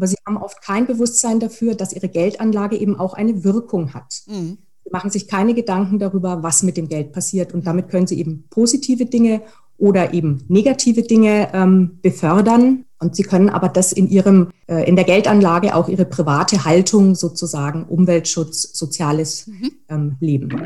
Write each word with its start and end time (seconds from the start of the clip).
aber 0.00 0.06
sie 0.06 0.16
haben 0.26 0.38
oft 0.38 0.62
kein 0.62 0.86
Bewusstsein 0.86 1.40
dafür, 1.40 1.74
dass 1.74 1.92
ihre 1.92 2.08
Geldanlage 2.08 2.74
eben 2.74 2.98
auch 2.98 3.12
eine 3.12 3.44
Wirkung 3.44 3.92
hat. 3.92 4.22
Mhm. 4.26 4.56
Sie 4.82 4.90
machen 4.90 5.10
sich 5.10 5.28
keine 5.28 5.52
Gedanken 5.52 5.98
darüber, 5.98 6.42
was 6.42 6.62
mit 6.62 6.78
dem 6.78 6.88
Geld 6.88 7.12
passiert. 7.12 7.52
Und 7.52 7.66
damit 7.66 7.90
können 7.90 8.06
sie 8.06 8.18
eben 8.18 8.44
positive 8.48 9.04
Dinge 9.04 9.42
oder 9.76 10.14
eben 10.14 10.42
negative 10.48 11.02
Dinge 11.02 11.50
ähm, 11.52 11.98
befördern. 12.00 12.86
Und 12.98 13.14
sie 13.14 13.24
können 13.24 13.50
aber 13.50 13.68
das 13.68 13.92
in 13.92 14.08
ihrem, 14.08 14.48
äh, 14.68 14.88
in 14.88 14.96
der 14.96 15.04
Geldanlage 15.04 15.74
auch 15.74 15.90
ihre 15.90 16.06
private 16.06 16.64
Haltung 16.64 17.14
sozusagen, 17.14 17.84
Umweltschutz, 17.84 18.72
soziales 18.72 19.48
mhm. 19.48 19.70
ähm, 19.90 20.16
Leben. 20.20 20.62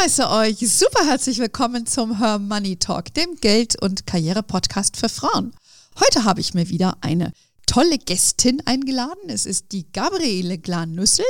Heiße 0.00 0.30
euch 0.30 0.58
super 0.60 1.06
herzlich 1.06 1.40
willkommen 1.40 1.84
zum 1.84 2.18
Her 2.18 2.38
Money 2.38 2.76
Talk, 2.76 3.12
dem 3.14 3.34
Geld- 3.40 3.82
und 3.82 4.06
Karriere-Podcast 4.06 4.96
für 4.96 5.08
Frauen. 5.08 5.52
Heute 5.98 6.22
habe 6.22 6.40
ich 6.40 6.54
mir 6.54 6.68
wieder 6.68 6.98
eine 7.00 7.32
tolle 7.66 7.98
Gästin 7.98 8.62
eingeladen. 8.64 9.28
Es 9.28 9.44
ist 9.44 9.72
die 9.72 9.90
Gabriele 9.90 10.58
Glan-Nüssel. 10.58 11.24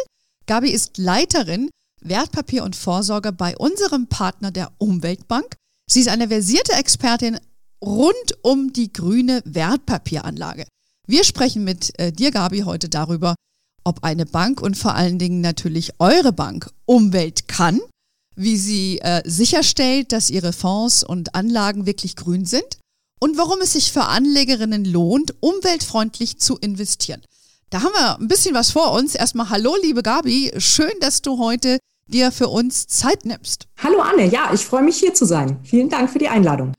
Gabi 0.47 0.69
ist 0.69 0.99
Leiterin 0.99 1.71
Wertpapier 2.03 2.63
und 2.63 2.77
Vorsorge 2.77 3.33
bei 3.33 3.57
unserem 3.57 4.07
Partner 4.07 4.51
der 4.51 4.71
Umweltbank. 4.77 5.55
Sie 5.89 6.01
ist 6.01 6.09
eine 6.09 6.29
versierte 6.29 6.73
Expertin 6.73 7.41
rund 7.81 8.39
um 8.43 8.75
die 8.75 8.93
grüne 8.93 9.41
Wertpapieranlage. 9.47 10.67
Wir 11.07 11.25
sprechen 11.25 11.65
mit 11.65 11.99
äh, 11.99 12.13
dir, 12.13 12.31
Gabi, 12.33 12.61
heute 12.61 12.91
darüber, 12.91 13.35
ob 13.83 14.05
eine 14.05 14.27
Bank 14.27 14.61
und 14.61 14.77
vor 14.77 14.95
allen 14.95 15.19
Dingen 15.19 15.41
natürlich 15.41 15.93
eure 16.01 16.35
Bank 16.35 16.71
Umwelt 16.85 17.49
kann 17.49 17.81
wie 18.39 18.57
sie 18.57 19.01
äh, 19.01 19.21
sicherstellt, 19.25 20.13
dass 20.13 20.31
ihre 20.31 20.53
Fonds 20.53 21.03
und 21.03 21.35
Anlagen 21.35 21.87
wirklich 21.87 22.15
grün 22.15 22.47
sind 22.47 22.79
und 23.19 23.37
warum 23.37 23.61
es 23.61 23.73
sich 23.73 23.93
für 23.93 24.05
Anlegerinnen 24.05 24.85
lohnt, 24.85 25.35
umweltfreundlich 25.41 26.39
zu 26.39 26.57
investieren. 26.57 27.21
Da 27.71 27.83
haben 27.83 27.93
wir 27.93 28.19
ein 28.19 28.29
bisschen 28.29 28.55
was 28.55 28.71
vor 28.71 28.93
uns. 28.93 29.15
Erstmal 29.17 29.51
hallo, 29.51 29.75
liebe 29.83 30.03
Gabi. 30.03 30.53
Schön, 30.59 30.93
dass 31.01 31.21
du 31.21 31.39
heute 31.39 31.79
dir 32.07 32.31
für 32.31 32.49
uns 32.49 32.87
Zeit 32.87 33.25
nimmst. 33.25 33.67
Hallo 33.83 34.01
Anne, 34.01 34.27
ja, 34.27 34.53
ich 34.55 34.65
freue 34.65 34.83
mich 34.83 34.99
hier 34.99 35.13
zu 35.13 35.27
sein. 35.27 35.59
Vielen 35.65 35.91
Dank 35.91 36.09
für 36.09 36.19
die 36.19 36.29
Einladung. 36.29 36.73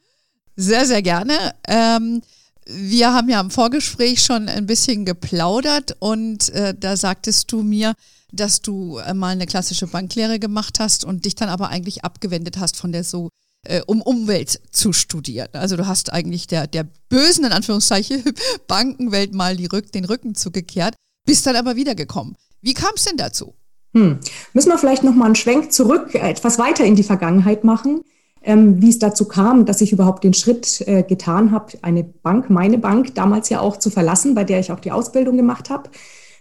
Sehr, 0.55 0.85
sehr 0.85 1.01
gerne. 1.01 1.53
Ähm, 1.67 2.21
wir 2.65 3.13
haben 3.13 3.29
ja 3.29 3.41
im 3.41 3.51
Vorgespräch 3.51 4.23
schon 4.23 4.47
ein 4.47 4.65
bisschen 4.65 5.05
geplaudert 5.05 5.97
und 5.99 6.49
äh, 6.49 6.73
da 6.73 6.95
sagtest 6.95 7.51
du 7.51 7.63
mir, 7.63 7.93
dass 8.31 8.61
du 8.61 8.97
äh, 8.97 9.13
mal 9.13 9.29
eine 9.29 9.45
klassische 9.45 9.87
Banklehre 9.87 10.39
gemacht 10.39 10.79
hast 10.79 11.03
und 11.03 11.25
dich 11.25 11.35
dann 11.35 11.49
aber 11.49 11.69
eigentlich 11.69 12.03
abgewendet 12.03 12.57
hast 12.59 12.77
von 12.77 12.91
der 12.91 13.03
so, 13.03 13.29
äh, 13.65 13.81
um 13.85 14.01
Umwelt 14.01 14.61
zu 14.71 14.93
studieren. 14.93 15.49
Also 15.53 15.75
du 15.75 15.87
hast 15.87 16.13
eigentlich 16.13 16.47
der, 16.47 16.67
der 16.67 16.87
bösen, 17.09 17.45
in 17.45 17.51
Anführungszeichen, 17.51 18.23
Bankenwelt 18.67 19.33
mal 19.33 19.57
die 19.57 19.65
Rück, 19.65 19.91
den 19.91 20.05
Rücken 20.05 20.35
zugekehrt, 20.35 20.95
bist 21.25 21.45
dann 21.45 21.55
aber 21.55 21.75
wiedergekommen. 21.75 22.35
Wie 22.61 22.73
kam 22.73 22.91
es 22.95 23.05
denn 23.05 23.17
dazu? 23.17 23.53
Hm. 23.93 24.19
Müssen 24.53 24.69
wir 24.69 24.77
vielleicht 24.77 25.03
nochmal 25.03 25.27
einen 25.27 25.35
Schwenk 25.35 25.71
zurück, 25.71 26.13
äh, 26.13 26.29
etwas 26.29 26.59
weiter 26.59 26.85
in 26.85 26.95
die 26.95 27.03
Vergangenheit 27.03 27.63
machen, 27.63 28.01
ähm, 28.41 28.81
wie 28.81 28.89
es 28.89 28.99
dazu 28.99 29.25
kam, 29.25 29.65
dass 29.65 29.81
ich 29.81 29.91
überhaupt 29.91 30.23
den 30.23 30.33
Schritt 30.33 30.81
äh, 30.87 31.03
getan 31.03 31.51
habe, 31.51 31.73
eine 31.81 32.03
Bank, 32.03 32.49
meine 32.49 32.77
Bank, 32.77 33.15
damals 33.15 33.49
ja 33.49 33.59
auch 33.59 33.77
zu 33.77 33.89
verlassen, 33.89 34.35
bei 34.35 34.43
der 34.43 34.59
ich 34.59 34.71
auch 34.71 34.79
die 34.79 34.91
Ausbildung 34.91 35.37
gemacht 35.37 35.69
habe. 35.69 35.89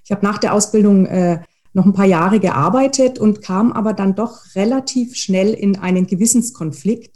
Ich 0.04 0.10
habe 0.10 0.24
nach 0.24 0.38
der 0.38 0.54
Ausbildung 0.54 1.06
äh, 1.06 1.40
noch 1.78 1.86
ein 1.86 1.94
paar 1.94 2.04
Jahre 2.04 2.40
gearbeitet 2.40 3.18
und 3.18 3.40
kam 3.40 3.72
aber 3.72 3.92
dann 3.94 4.14
doch 4.14 4.54
relativ 4.56 5.14
schnell 5.14 5.54
in 5.54 5.78
einen 5.78 6.06
Gewissenskonflikt, 6.06 7.14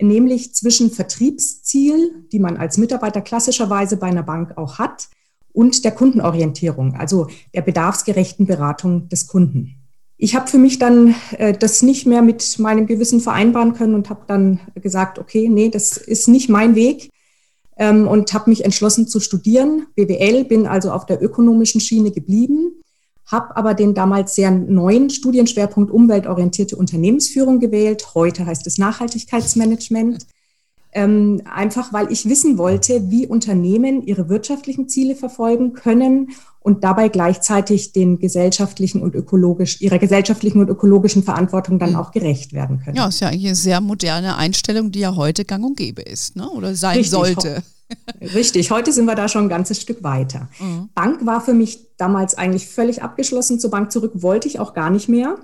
nämlich 0.00 0.54
zwischen 0.54 0.90
Vertriebsziel, 0.90 2.26
die 2.30 2.38
man 2.38 2.58
als 2.58 2.76
Mitarbeiter 2.76 3.22
klassischerweise 3.22 3.96
bei 3.96 4.08
einer 4.08 4.22
Bank 4.22 4.56
auch 4.56 4.78
hat, 4.78 5.08
und 5.52 5.86
der 5.86 5.92
Kundenorientierung, 5.92 6.96
also 6.96 7.28
der 7.54 7.62
bedarfsgerechten 7.62 8.44
Beratung 8.44 9.08
des 9.08 9.26
Kunden. 9.26 9.76
Ich 10.18 10.36
habe 10.36 10.48
für 10.48 10.58
mich 10.58 10.78
dann 10.78 11.14
äh, 11.38 11.54
das 11.54 11.80
nicht 11.80 12.06
mehr 12.06 12.20
mit 12.20 12.58
meinem 12.58 12.86
Gewissen 12.86 13.20
vereinbaren 13.20 13.72
können 13.72 13.94
und 13.94 14.10
habe 14.10 14.24
dann 14.26 14.60
gesagt, 14.74 15.18
okay, 15.18 15.48
nee, 15.48 15.70
das 15.70 15.96
ist 15.96 16.28
nicht 16.28 16.50
mein 16.50 16.74
Weg 16.74 17.08
ähm, 17.78 18.06
und 18.06 18.34
habe 18.34 18.50
mich 18.50 18.66
entschlossen 18.66 19.08
zu 19.08 19.18
studieren, 19.18 19.86
BWL, 19.94 20.44
bin 20.44 20.66
also 20.66 20.90
auf 20.90 21.06
der 21.06 21.22
ökonomischen 21.22 21.80
Schiene 21.80 22.10
geblieben 22.10 22.82
habe 23.26 23.56
aber 23.56 23.74
den 23.74 23.94
damals 23.94 24.34
sehr 24.34 24.50
neuen 24.50 25.10
Studienschwerpunkt 25.10 25.90
umweltorientierte 25.90 26.76
Unternehmensführung 26.76 27.58
gewählt. 27.58 28.14
Heute 28.14 28.46
heißt 28.46 28.66
es 28.66 28.78
Nachhaltigkeitsmanagement. 28.78 30.26
Ähm, 30.92 31.42
einfach 31.44 31.92
weil 31.92 32.10
ich 32.10 32.26
wissen 32.26 32.56
wollte, 32.56 33.10
wie 33.10 33.26
Unternehmen 33.26 34.06
ihre 34.06 34.30
wirtschaftlichen 34.30 34.88
Ziele 34.88 35.14
verfolgen 35.14 35.74
können 35.74 36.30
und 36.60 36.84
dabei 36.84 37.08
gleichzeitig 37.08 37.92
den 37.92 38.18
gesellschaftlichen 38.18 39.02
und 39.02 39.14
ökologisch, 39.14 39.82
ihrer 39.82 39.98
gesellschaftlichen 39.98 40.58
und 40.58 40.70
ökologischen 40.70 41.22
Verantwortung 41.22 41.78
dann 41.78 41.90
mhm. 41.90 41.96
auch 41.96 42.12
gerecht 42.12 42.54
werden 42.54 42.80
können. 42.82 42.96
Ja, 42.96 43.08
ist 43.08 43.20
ja 43.20 43.28
eigentlich 43.28 43.46
eine 43.46 43.56
sehr 43.56 43.82
moderne 43.82 44.36
Einstellung, 44.36 44.90
die 44.90 45.00
ja 45.00 45.16
heute 45.16 45.44
gang 45.44 45.66
und 45.66 45.76
gäbe 45.76 46.00
ist, 46.00 46.34
ne? 46.34 46.48
oder 46.48 46.74
sein 46.74 46.96
Richtig. 46.96 47.10
sollte. 47.10 47.62
Richtig, 48.20 48.70
heute 48.70 48.92
sind 48.92 49.06
wir 49.06 49.14
da 49.14 49.28
schon 49.28 49.44
ein 49.44 49.48
ganzes 49.48 49.80
Stück 49.80 50.02
weiter. 50.02 50.48
Mhm. 50.58 50.90
Bank 50.94 51.24
war 51.24 51.40
für 51.40 51.54
mich 51.54 51.96
damals 51.96 52.36
eigentlich 52.36 52.68
völlig 52.68 53.02
abgeschlossen. 53.02 53.60
Zur 53.60 53.70
Bank 53.70 53.92
zurück 53.92 54.12
wollte 54.14 54.48
ich 54.48 54.58
auch 54.58 54.74
gar 54.74 54.90
nicht 54.90 55.08
mehr. 55.08 55.36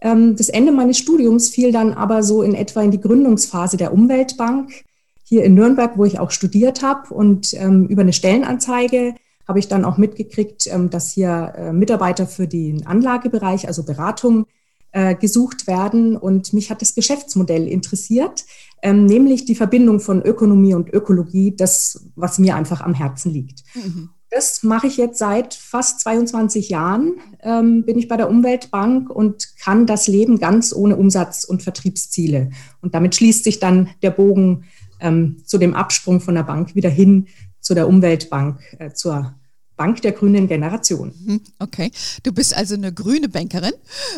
Ähm, 0.00 0.36
das 0.36 0.48
Ende 0.48 0.72
meines 0.72 0.98
Studiums 0.98 1.48
fiel 1.48 1.72
dann 1.72 1.92
aber 1.92 2.22
so 2.22 2.42
in 2.42 2.54
etwa 2.54 2.82
in 2.82 2.90
die 2.90 3.00
Gründungsphase 3.00 3.76
der 3.76 3.92
Umweltbank 3.92 4.84
hier 5.22 5.44
in 5.44 5.54
Nürnberg, 5.54 5.98
wo 5.98 6.04
ich 6.04 6.18
auch 6.18 6.30
studiert 6.30 6.82
habe. 6.82 7.12
Und 7.12 7.52
ähm, 7.54 7.86
über 7.88 8.02
eine 8.02 8.12
Stellenanzeige 8.12 9.14
habe 9.46 9.58
ich 9.58 9.68
dann 9.68 9.84
auch 9.84 9.96
mitgekriegt, 9.96 10.66
ähm, 10.68 10.90
dass 10.90 11.12
hier 11.12 11.54
äh, 11.56 11.72
Mitarbeiter 11.72 12.26
für 12.26 12.48
den 12.48 12.86
Anlagebereich, 12.86 13.66
also 13.66 13.82
Beratung, 13.84 14.46
äh, 14.92 15.14
gesucht 15.14 15.66
werden. 15.66 16.16
Und 16.16 16.52
mich 16.52 16.70
hat 16.70 16.80
das 16.80 16.94
Geschäftsmodell 16.94 17.66
interessiert, 17.68 18.44
ähm, 18.82 19.06
nämlich 19.06 19.44
die 19.44 19.54
Verbindung 19.54 20.00
von 20.00 20.22
Ökonomie 20.22 20.74
und 20.74 20.92
Ökologie, 20.92 21.54
das, 21.56 22.08
was 22.14 22.38
mir 22.38 22.56
einfach 22.56 22.80
am 22.80 22.94
Herzen 22.94 23.32
liegt. 23.32 23.62
Mhm. 23.74 24.10
Das 24.30 24.62
mache 24.62 24.88
ich 24.88 24.96
jetzt 24.96 25.18
seit 25.18 25.54
fast 25.54 26.00
22 26.00 26.68
Jahren, 26.68 27.14
ähm, 27.42 27.84
bin 27.84 27.98
ich 27.98 28.08
bei 28.08 28.16
der 28.16 28.28
Umweltbank 28.28 29.08
und 29.08 29.56
kann 29.60 29.86
das 29.86 30.08
Leben 30.08 30.38
ganz 30.38 30.74
ohne 30.74 30.96
Umsatz- 30.96 31.44
und 31.44 31.62
Vertriebsziele. 31.62 32.50
Und 32.82 32.94
damit 32.94 33.14
schließt 33.14 33.44
sich 33.44 33.60
dann 33.60 33.88
der 34.02 34.10
Bogen 34.10 34.64
ähm, 35.00 35.38
zu 35.44 35.58
dem 35.58 35.74
Absprung 35.74 36.20
von 36.20 36.34
der 36.34 36.42
Bank 36.42 36.74
wieder 36.74 36.90
hin 36.90 37.28
zu 37.60 37.74
der 37.74 37.88
Umweltbank, 37.88 38.60
äh, 38.78 38.92
zur 38.92 39.34
Bank 39.76 40.02
der 40.02 40.12
grünen 40.12 40.48
Generation. 40.48 41.12
Mhm, 41.24 41.40
okay. 41.58 41.90
Du 42.22 42.32
bist 42.32 42.56
also 42.56 42.74
eine 42.74 42.92
grüne 42.92 43.28
Bankerin, 43.28 43.72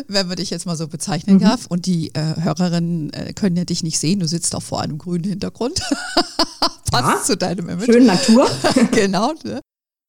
wenn 0.07 0.27
man 0.27 0.37
dich 0.37 0.49
jetzt 0.49 0.65
mal 0.65 0.77
so 0.77 0.87
bezeichnen 0.87 1.35
mhm. 1.35 1.41
darf. 1.41 1.65
Und 1.67 1.85
die 1.85 2.13
äh, 2.15 2.41
Hörerinnen 2.41 3.11
äh, 3.13 3.33
können 3.33 3.57
ja 3.57 3.65
dich 3.65 3.83
nicht 3.83 3.99
sehen. 3.99 4.19
Du 4.19 4.27
sitzt 4.27 4.55
auch 4.55 4.63
vor 4.63 4.81
einem 4.81 4.97
grünen 4.97 5.25
Hintergrund. 5.25 5.79
Passt 6.91 7.07
ja, 7.07 7.23
zu 7.23 7.37
deinem 7.37 7.69
Image. 7.69 7.85
Schön 7.85 8.05
Natur. 8.05 8.49
genau. 8.91 9.33
Ne? 9.43 9.61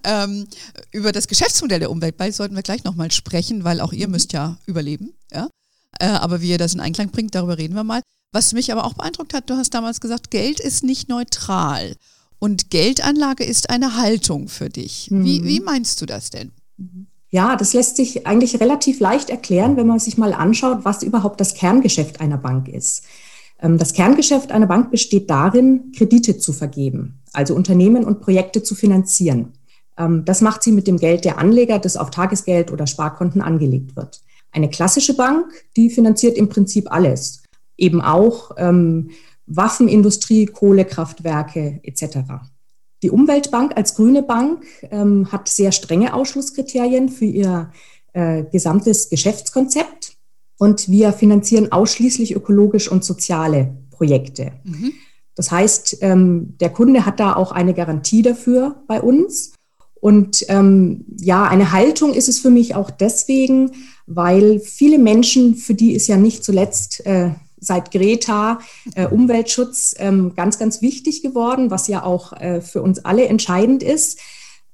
Ähm, 0.05 0.47
über 0.93 1.13
das 1.13 1.29
Geschäftsmodell 1.29 1.81
der 1.81 1.91
Umweltball 1.91 2.33
sollten 2.33 2.55
wir 2.55 2.63
gleich 2.63 2.85
nochmal 2.85 3.11
sprechen, 3.11 3.65
weil 3.65 3.81
auch 3.81 3.93
ihr 3.93 4.07
mhm. 4.07 4.13
müsst 4.13 4.33
ja 4.33 4.57
überleben. 4.67 5.13
Ja? 5.33 5.49
Äh, 5.99 6.07
aber 6.07 6.41
wie 6.41 6.51
ihr 6.51 6.59
das 6.59 6.75
in 6.75 6.81
Einklang 6.81 7.11
bringt, 7.11 7.35
darüber 7.35 7.59
reden 7.59 7.75
wir 7.75 7.85
mal. 7.85 8.03
Was 8.33 8.53
mich 8.53 8.71
aber 8.71 8.85
auch 8.85 8.95
beeindruckt 8.95 9.35
hat, 9.35 9.51
du 9.51 9.55
hast 9.55 9.75
damals 9.75 10.01
gesagt, 10.01 10.31
Geld 10.31 10.61
ist 10.61 10.85
nicht 10.85 11.09
neutral. 11.09 11.97
Und 12.41 12.71
Geldanlage 12.71 13.45
ist 13.45 13.71
eine 13.71 13.97
Haltung 13.97 14.49
für 14.49 14.71
dich. 14.71 15.09
Mhm. 15.11 15.25
Wie, 15.25 15.45
wie 15.45 15.61
meinst 15.61 16.01
du 16.01 16.07
das 16.07 16.31
denn? 16.31 16.51
Ja, 17.29 17.55
das 17.55 17.75
lässt 17.75 17.97
sich 17.97 18.27
eigentlich 18.27 18.59
relativ 18.61 18.99
leicht 18.99 19.31
erklären, 19.31 19.77
wenn 19.77 19.87
man 19.87 20.01
sich 20.01 20.19
mal 20.19 20.33
anschaut, 20.33 20.81
was 20.83 21.05
überhaupt 21.05 21.41
das 21.41 21.55
Kerngeschäft 21.55 22.21
einer 22.21 22.39
Bank 22.39 22.67
ist. 22.69 23.05
Ähm, 23.61 23.79
das 23.79 23.93
Kerngeschäft 23.93 24.51
einer 24.51 24.67
Bank 24.67 24.91
besteht 24.91 25.31
darin, 25.31 25.93
Kredite 25.97 26.39
zu 26.39 26.53
vergeben, 26.53 27.21
also 27.33 27.55
Unternehmen 27.55 28.05
und 28.05 28.21
Projekte 28.21 28.63
zu 28.63 28.75
finanzieren. 28.75 29.53
Ähm, 29.99 30.25
das 30.25 30.41
macht 30.41 30.63
sie 30.63 30.73
mit 30.73 30.87
dem 30.87 30.97
Geld 30.97 31.25
der 31.25 31.39
Anleger, 31.39 31.79
das 31.79 31.97
auf 31.97 32.11
Tagesgeld 32.11 32.73
oder 32.73 32.87
Sparkonten 32.87 33.43
angelegt 33.43 33.95
wird. 33.97 34.23
Eine 34.51 34.71
klassische 34.71 35.15
Bank, 35.15 35.47
die 35.77 35.91
finanziert 35.91 36.37
im 36.37 36.49
Prinzip 36.49 36.91
alles, 36.91 37.43
eben 37.77 38.01
auch 38.01 38.53
ähm, 38.57 39.11
Waffenindustrie, 39.51 40.47
Kohlekraftwerke 40.47 41.81
etc. 41.83 42.19
Die 43.03 43.11
Umweltbank 43.11 43.77
als 43.77 43.95
grüne 43.95 44.23
Bank 44.23 44.65
ähm, 44.91 45.31
hat 45.33 45.49
sehr 45.49 45.73
strenge 45.73 46.15
Ausschlusskriterien 46.15 47.09
für 47.09 47.25
ihr 47.25 47.71
äh, 48.13 48.45
gesamtes 48.45 49.09
Geschäftskonzept 49.09 50.17
und 50.59 50.89
wir 50.89 51.13
finanzieren 51.13 51.73
ausschließlich 51.73 52.35
ökologisch 52.35 52.91
und 52.91 53.05
soziale 53.05 53.77
Projekte. 53.91 54.53
Mhm. 54.65 54.93
Das 55.35 55.51
heißt, 55.51 55.99
ähm, 56.03 56.55
der 56.61 56.71
Kunde 56.71 57.07
hat 57.07 57.19
da 57.19 57.35
auch 57.35 57.53
eine 57.53 57.73
Garantie 57.73 58.23
dafür 58.23 58.83
bei 58.87 59.01
uns. 59.01 59.55
Und 60.01 60.45
ähm, 60.49 61.05
ja, 61.19 61.45
eine 61.45 61.73
Haltung 61.73 62.13
ist 62.13 62.29
es 62.29 62.39
für 62.39 62.51
mich 62.51 62.75
auch 62.75 62.91
deswegen, 62.91 63.73
weil 64.07 64.61
viele 64.61 64.99
Menschen, 64.99 65.55
für 65.55 65.75
die 65.75 65.93
ist 65.93 66.09
ja 66.09 66.17
nicht 66.17 66.45
zuletzt 66.45 67.07
äh, 67.07 67.31
seit 67.61 67.91
Greta 67.91 68.61
äh, 68.95 69.07
Umweltschutz 69.07 69.95
ähm, 69.99 70.35
ganz, 70.35 70.59
ganz 70.59 70.83
wichtig 70.83 71.23
geworden, 71.23 71.71
was 71.71 71.87
ja 71.89 72.03
auch 72.03 72.33
äh, 72.33 72.61
für 72.61 72.83
uns 72.83 73.05
alle 73.05 73.27
entscheidend 73.27 73.83
ist. 73.83 74.19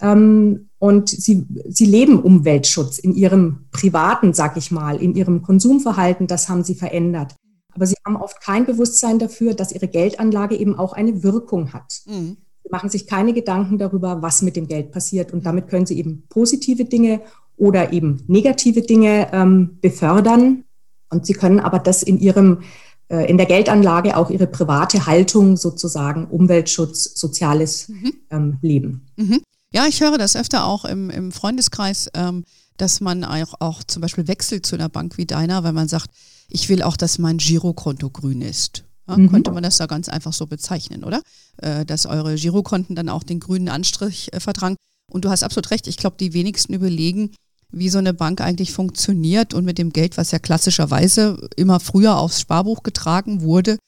Ähm, 0.00 0.68
und 0.78 1.08
sie, 1.08 1.46
sie 1.68 1.86
leben 1.86 2.20
Umweltschutz 2.20 2.98
in 2.98 3.14
ihrem 3.14 3.66
privaten, 3.70 4.32
sag 4.34 4.56
ich 4.56 4.70
mal, 4.70 5.00
in 5.00 5.14
ihrem 5.14 5.42
Konsumverhalten, 5.42 6.26
das 6.26 6.48
haben 6.48 6.64
sie 6.64 6.74
verändert. 6.74 7.34
Aber 7.72 7.86
sie 7.86 7.96
haben 8.04 8.16
oft 8.16 8.40
kein 8.40 8.66
Bewusstsein 8.66 9.18
dafür, 9.18 9.54
dass 9.54 9.72
ihre 9.72 9.88
Geldanlage 9.88 10.56
eben 10.56 10.78
auch 10.78 10.92
eine 10.92 11.22
Wirkung 11.22 11.72
hat. 11.72 12.00
Mhm. 12.06 12.36
Sie 12.62 12.70
machen 12.70 12.90
sich 12.90 13.06
keine 13.06 13.32
Gedanken 13.32 13.78
darüber, 13.78 14.22
was 14.22 14.42
mit 14.42 14.56
dem 14.56 14.66
Geld 14.66 14.90
passiert. 14.90 15.32
Und 15.32 15.46
damit 15.46 15.68
können 15.68 15.86
sie 15.86 15.98
eben 15.98 16.24
positive 16.28 16.84
Dinge 16.84 17.20
oder 17.56 17.92
eben 17.92 18.22
negative 18.26 18.82
Dinge 18.82 19.28
ähm, 19.32 19.78
befördern. 19.80 20.64
Und 21.10 21.26
sie 21.26 21.34
können 21.34 21.60
aber 21.60 21.78
das 21.78 22.02
in 22.02 22.18
ihrem 22.18 22.62
äh, 23.08 23.30
in 23.30 23.36
der 23.36 23.46
Geldanlage 23.46 24.16
auch 24.16 24.30
ihre 24.30 24.46
private 24.46 25.06
Haltung 25.06 25.56
sozusagen 25.56 26.26
Umweltschutz, 26.26 27.18
soziales 27.18 27.88
mhm. 27.88 28.12
ähm, 28.30 28.58
Leben. 28.62 29.06
Mhm. 29.16 29.42
Ja, 29.72 29.86
ich 29.86 30.00
höre 30.00 30.18
das 30.18 30.36
öfter 30.36 30.64
auch 30.64 30.84
im, 30.84 31.10
im 31.10 31.32
Freundeskreis, 31.32 32.10
ähm, 32.14 32.44
dass 32.76 33.00
man 33.00 33.24
auch, 33.24 33.54
auch 33.60 33.84
zum 33.84 34.02
Beispiel 34.02 34.26
wechselt 34.28 34.66
zu 34.66 34.74
einer 34.74 34.88
Bank 34.88 35.18
wie 35.18 35.26
deiner, 35.26 35.64
weil 35.64 35.72
man 35.72 35.88
sagt, 35.88 36.10
ich 36.48 36.68
will 36.68 36.82
auch, 36.82 36.96
dass 36.96 37.18
mein 37.18 37.38
Girokonto 37.38 38.10
grün 38.10 38.42
ist. 38.42 38.84
Ja, 39.08 39.16
mhm. 39.16 39.30
Könnte 39.30 39.52
man 39.52 39.62
das 39.62 39.76
da 39.76 39.86
ganz 39.86 40.08
einfach 40.08 40.32
so 40.32 40.46
bezeichnen, 40.46 41.04
oder? 41.04 41.22
Äh, 41.58 41.84
dass 41.84 42.06
eure 42.06 42.34
Girokonten 42.34 42.96
dann 42.96 43.08
auch 43.08 43.22
den 43.22 43.38
grünen 43.38 43.68
Anstrich 43.68 44.32
äh, 44.32 44.40
vertragen. 44.40 44.76
Und 45.12 45.24
du 45.24 45.30
hast 45.30 45.44
absolut 45.44 45.70
recht. 45.70 45.86
Ich 45.86 45.96
glaube, 45.96 46.16
die 46.18 46.32
wenigsten 46.32 46.74
überlegen, 46.74 47.30
wie 47.72 47.88
so 47.88 47.98
eine 47.98 48.14
Bank 48.14 48.40
eigentlich 48.40 48.72
funktioniert 48.72 49.54
und 49.54 49.64
mit 49.64 49.78
dem 49.78 49.92
Geld, 49.92 50.16
was 50.16 50.30
ja 50.30 50.38
klassischerweise 50.38 51.48
immer 51.56 51.80
früher 51.80 52.16
aufs 52.16 52.40
Sparbuch 52.40 52.82
getragen 52.82 53.42
wurde, 53.42 53.78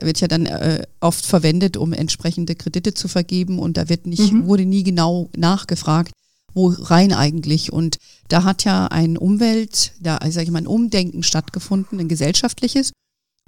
wird 0.00 0.20
ja 0.20 0.28
dann 0.28 0.46
äh, 0.46 0.86
oft 1.00 1.24
verwendet, 1.24 1.76
um 1.76 1.92
entsprechende 1.92 2.54
Kredite 2.54 2.94
zu 2.94 3.08
vergeben 3.08 3.58
und 3.58 3.76
da 3.76 3.88
wird 3.88 4.06
nicht, 4.06 4.32
mhm. 4.32 4.46
wurde 4.46 4.64
nie 4.64 4.82
genau 4.82 5.28
nachgefragt, 5.36 6.12
wo 6.54 6.68
rein 6.68 7.12
eigentlich. 7.12 7.72
Und 7.72 7.98
da 8.28 8.44
hat 8.44 8.64
ja 8.64 8.86
ein 8.86 9.16
Umwelt, 9.16 9.92
da 10.00 10.18
sage 10.30 10.44
ich 10.44 10.50
mal, 10.50 10.58
ein 10.58 10.66
Umdenken 10.66 11.22
stattgefunden, 11.22 11.98
ein 11.98 12.08
gesellschaftliches. 12.08 12.92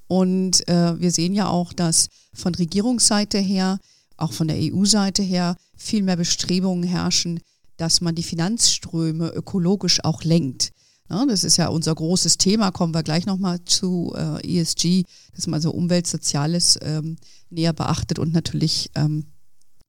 Und 0.08 0.68
äh, 0.68 1.00
wir 1.00 1.12
sehen 1.12 1.34
ja 1.34 1.48
auch, 1.48 1.72
dass 1.72 2.08
von 2.34 2.54
Regierungsseite 2.54 3.38
her, 3.38 3.78
auch 4.16 4.32
von 4.32 4.48
der 4.48 4.56
EU-Seite 4.58 5.22
her, 5.22 5.56
viel 5.76 6.02
mehr 6.02 6.16
Bestrebungen 6.16 6.82
herrschen, 6.82 7.40
dass 7.80 8.00
man 8.00 8.14
die 8.14 8.22
Finanzströme 8.22 9.28
ökologisch 9.28 10.04
auch 10.04 10.22
lenkt. 10.22 10.70
Ja, 11.08 11.24
das 11.26 11.44
ist 11.44 11.56
ja 11.56 11.68
unser 11.68 11.94
großes 11.94 12.38
Thema, 12.38 12.70
kommen 12.70 12.94
wir 12.94 13.02
gleich 13.02 13.26
nochmal 13.26 13.64
zu 13.64 14.14
äh, 14.14 14.60
ESG, 14.60 15.04
dass 15.34 15.46
man 15.46 15.60
so 15.60 15.70
Umwelt, 15.70 16.06
Soziales 16.06 16.78
ähm, 16.82 17.16
näher 17.48 17.72
beachtet 17.72 18.18
und 18.18 18.32
natürlich 18.32 18.90
ähm, 18.94 19.26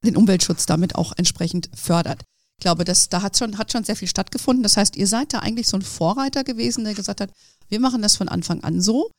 den 0.03 0.15
Umweltschutz 0.15 0.65
damit 0.65 0.95
auch 0.95 1.13
entsprechend 1.17 1.69
fördert. 1.75 2.23
Ich 2.57 2.63
glaube, 2.63 2.85
das, 2.85 3.09
da 3.09 3.21
hat 3.21 3.37
schon, 3.37 3.57
hat 3.57 3.71
schon 3.71 3.83
sehr 3.83 3.95
viel 3.95 4.07
stattgefunden. 4.07 4.63
Das 4.63 4.77
heißt, 4.77 4.95
ihr 4.95 5.07
seid 5.07 5.33
da 5.33 5.39
eigentlich 5.39 5.67
so 5.67 5.77
ein 5.77 5.81
Vorreiter 5.83 6.43
gewesen, 6.43 6.85
der 6.85 6.93
gesagt 6.93 7.21
hat, 7.21 7.31
wir 7.69 7.79
machen 7.79 8.01
das 8.01 8.15
von 8.15 8.29
Anfang 8.29 8.63
an 8.63 8.81
so. 8.81 9.11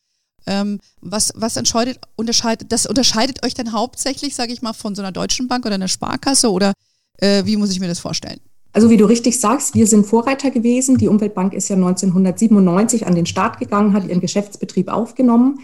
Ähm, 0.46 0.80
was 1.00 1.32
was 1.36 1.56
unterscheidet, 1.56 1.98
unterscheidet, 2.16 2.72
das 2.72 2.86
unterscheidet 2.86 3.44
euch 3.44 3.54
dann 3.54 3.72
hauptsächlich, 3.72 4.34
sage 4.34 4.52
ich 4.52 4.62
mal, 4.62 4.72
von 4.72 4.94
so 4.94 5.02
einer 5.02 5.12
deutschen 5.12 5.46
Bank 5.46 5.66
oder 5.66 5.76
einer 5.76 5.88
Sparkasse 5.88 6.50
oder 6.50 6.72
äh, 7.18 7.44
wie 7.44 7.56
muss 7.56 7.70
ich 7.70 7.78
mir 7.78 7.86
das 7.86 8.00
vorstellen? 8.00 8.40
Also 8.72 8.88
wie 8.88 8.96
du 8.96 9.04
richtig 9.04 9.38
sagst, 9.38 9.74
wir 9.74 9.86
sind 9.86 10.06
Vorreiter 10.06 10.50
gewesen. 10.50 10.96
Die 10.96 11.08
Umweltbank 11.08 11.52
ist 11.52 11.68
ja 11.68 11.76
1997 11.76 13.06
an 13.06 13.14
den 13.14 13.26
Start 13.26 13.58
gegangen, 13.58 13.92
hat 13.92 14.06
ihren 14.06 14.20
Geschäftsbetrieb 14.20 14.88
aufgenommen 14.88 15.60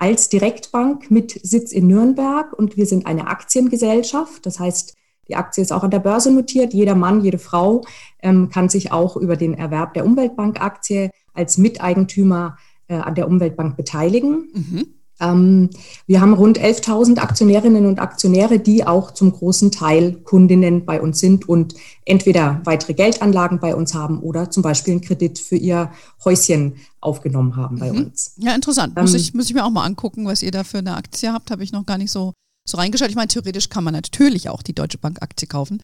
als 0.00 0.30
Direktbank 0.30 1.10
mit 1.10 1.38
Sitz 1.42 1.72
in 1.72 1.86
Nürnberg 1.86 2.54
und 2.54 2.78
wir 2.78 2.86
sind 2.86 3.06
eine 3.06 3.26
Aktiengesellschaft. 3.26 4.46
Das 4.46 4.58
heißt, 4.58 4.96
die 5.28 5.36
Aktie 5.36 5.62
ist 5.62 5.72
auch 5.72 5.84
an 5.84 5.90
der 5.90 5.98
Börse 6.00 6.32
notiert. 6.32 6.72
Jeder 6.72 6.94
Mann, 6.94 7.22
jede 7.22 7.38
Frau 7.38 7.82
ähm, 8.22 8.48
kann 8.48 8.68
sich 8.68 8.92
auch 8.92 9.16
über 9.16 9.36
den 9.36 9.54
Erwerb 9.54 9.94
der 9.94 10.06
Umweltbank-Aktie 10.06 11.10
als 11.34 11.58
Miteigentümer 11.58 12.56
äh, 12.88 12.94
an 12.94 13.14
der 13.14 13.28
Umweltbank 13.28 13.76
beteiligen. 13.76 14.48
Mhm. 14.54 14.86
Ähm, 15.20 15.70
wir 16.06 16.20
haben 16.20 16.32
rund 16.32 16.58
11.000 16.58 17.18
Aktionärinnen 17.18 17.86
und 17.86 17.98
Aktionäre, 17.98 18.58
die 18.58 18.86
auch 18.86 19.12
zum 19.12 19.32
großen 19.32 19.70
Teil 19.70 20.14
Kundinnen 20.24 20.84
bei 20.84 21.00
uns 21.00 21.20
sind 21.20 21.48
und 21.48 21.74
entweder 22.04 22.60
weitere 22.64 22.94
Geldanlagen 22.94 23.60
bei 23.60 23.74
uns 23.74 23.94
haben 23.94 24.20
oder 24.20 24.50
zum 24.50 24.62
Beispiel 24.62 24.92
einen 24.92 25.00
Kredit 25.02 25.38
für 25.38 25.56
ihr 25.56 25.92
Häuschen 26.24 26.76
aufgenommen 27.00 27.56
haben 27.56 27.78
bei 27.78 27.92
mhm. 27.92 28.06
uns. 28.06 28.34
Ja, 28.36 28.54
interessant. 28.54 28.94
Ähm, 28.96 29.02
muss, 29.02 29.14
ich, 29.14 29.34
muss 29.34 29.46
ich 29.46 29.54
mir 29.54 29.64
auch 29.64 29.70
mal 29.70 29.84
angucken, 29.84 30.26
was 30.26 30.42
ihr 30.42 30.50
da 30.50 30.64
für 30.64 30.78
eine 30.78 30.96
Aktie 30.96 31.32
habt. 31.32 31.50
Habe 31.50 31.62
ich 31.62 31.72
noch 31.72 31.86
gar 31.86 31.98
nicht 31.98 32.10
so, 32.10 32.32
so 32.66 32.76
reingeschaut. 32.76 33.08
Ich 33.08 33.16
meine, 33.16 33.28
theoretisch 33.28 33.68
kann 33.68 33.84
man 33.84 33.94
natürlich 33.94 34.48
auch 34.48 34.62
die 34.62 34.74
Deutsche 34.74 34.98
Bank 34.98 35.22
Aktie 35.22 35.46
kaufen. 35.46 35.82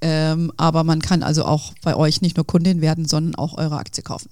Ähm, 0.00 0.52
aber 0.56 0.84
man 0.84 1.02
kann 1.02 1.22
also 1.22 1.44
auch 1.44 1.72
bei 1.82 1.96
euch 1.96 2.22
nicht 2.22 2.36
nur 2.36 2.46
Kundin 2.46 2.80
werden, 2.80 3.06
sondern 3.06 3.34
auch 3.34 3.58
eure 3.58 3.76
Aktie 3.76 4.02
kaufen. 4.02 4.30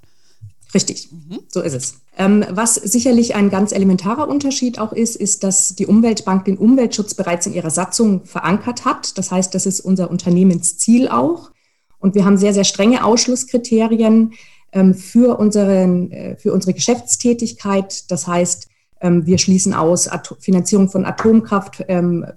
Richtig, 0.76 1.10
mhm. 1.10 1.38
so 1.48 1.62
ist 1.62 1.72
es. 1.72 1.94
Ähm, 2.18 2.44
was 2.50 2.74
sicherlich 2.74 3.34
ein 3.34 3.48
ganz 3.48 3.72
elementarer 3.72 4.28
Unterschied 4.28 4.78
auch 4.78 4.92
ist, 4.92 5.16
ist, 5.16 5.42
dass 5.42 5.74
die 5.74 5.86
Umweltbank 5.86 6.44
den 6.44 6.58
Umweltschutz 6.58 7.14
bereits 7.14 7.46
in 7.46 7.54
ihrer 7.54 7.70
Satzung 7.70 8.26
verankert 8.26 8.84
hat. 8.84 9.16
Das 9.16 9.32
heißt, 9.32 9.54
das 9.54 9.64
ist 9.64 9.80
unser 9.80 10.10
Unternehmensziel 10.10 11.08
auch. 11.08 11.50
Und 11.98 12.14
wir 12.14 12.26
haben 12.26 12.36
sehr, 12.36 12.52
sehr 12.52 12.64
strenge 12.64 13.06
Ausschlusskriterien 13.06 14.34
ähm, 14.72 14.92
für, 14.92 15.38
unseren, 15.38 16.12
äh, 16.12 16.36
für 16.36 16.52
unsere 16.52 16.74
Geschäftstätigkeit. 16.74 18.10
Das 18.10 18.26
heißt, 18.26 18.68
ähm, 19.00 19.24
wir 19.24 19.38
schließen 19.38 19.72
aus 19.72 20.10
Finanzierung 20.40 20.90
von 20.90 21.06
Atomkraft, 21.06 21.84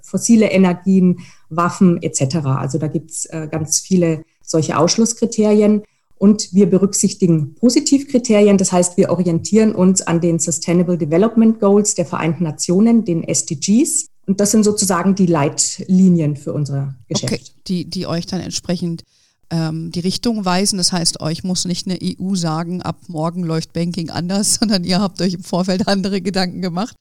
fossile 0.01 0.47
Energien, 0.47 1.19
Waffen 1.49 2.01
etc. 2.01 2.37
Also 2.45 2.77
da 2.77 2.87
gibt 2.87 3.11
es 3.11 3.25
äh, 3.25 3.49
ganz 3.51 3.81
viele 3.81 4.23
solche 4.41 4.77
Ausschlusskriterien. 4.77 5.83
Und 6.19 6.53
wir 6.53 6.69
berücksichtigen 6.69 7.55
Positivkriterien, 7.55 8.57
das 8.57 8.73
heißt, 8.73 8.97
wir 8.97 9.09
orientieren 9.09 9.73
uns 9.73 10.01
an 10.01 10.19
den 10.19 10.37
Sustainable 10.37 10.97
Development 10.97 11.59
Goals 11.59 11.95
der 11.95 12.05
Vereinten 12.05 12.43
Nationen, 12.43 13.05
den 13.05 13.23
SDGs. 13.23 14.07
Und 14.27 14.41
das 14.41 14.51
sind 14.51 14.63
sozusagen 14.63 15.15
die 15.15 15.25
Leitlinien 15.25 16.35
für 16.35 16.53
unser 16.53 16.95
Geschäft. 17.07 17.33
Okay, 17.33 17.41
die, 17.67 17.89
die 17.89 18.05
euch 18.05 18.25
dann 18.25 18.41
entsprechend 18.41 19.03
ähm, 19.49 19.91
die 19.91 20.01
Richtung 20.01 20.45
weisen. 20.45 20.77
Das 20.77 20.91
heißt, 20.91 21.21
euch 21.21 21.43
muss 21.43 21.65
nicht 21.65 21.87
eine 21.87 21.97
EU 22.03 22.35
sagen, 22.35 22.81
ab 22.81 22.97
morgen 23.07 23.43
läuft 23.43 23.73
Banking 23.73 24.09
anders, 24.09 24.55
sondern 24.59 24.83
ihr 24.83 24.99
habt 24.99 25.21
euch 25.21 25.33
im 25.33 25.43
Vorfeld 25.43 25.87
andere 25.87 26.21
Gedanken 26.21 26.61
gemacht 26.61 26.95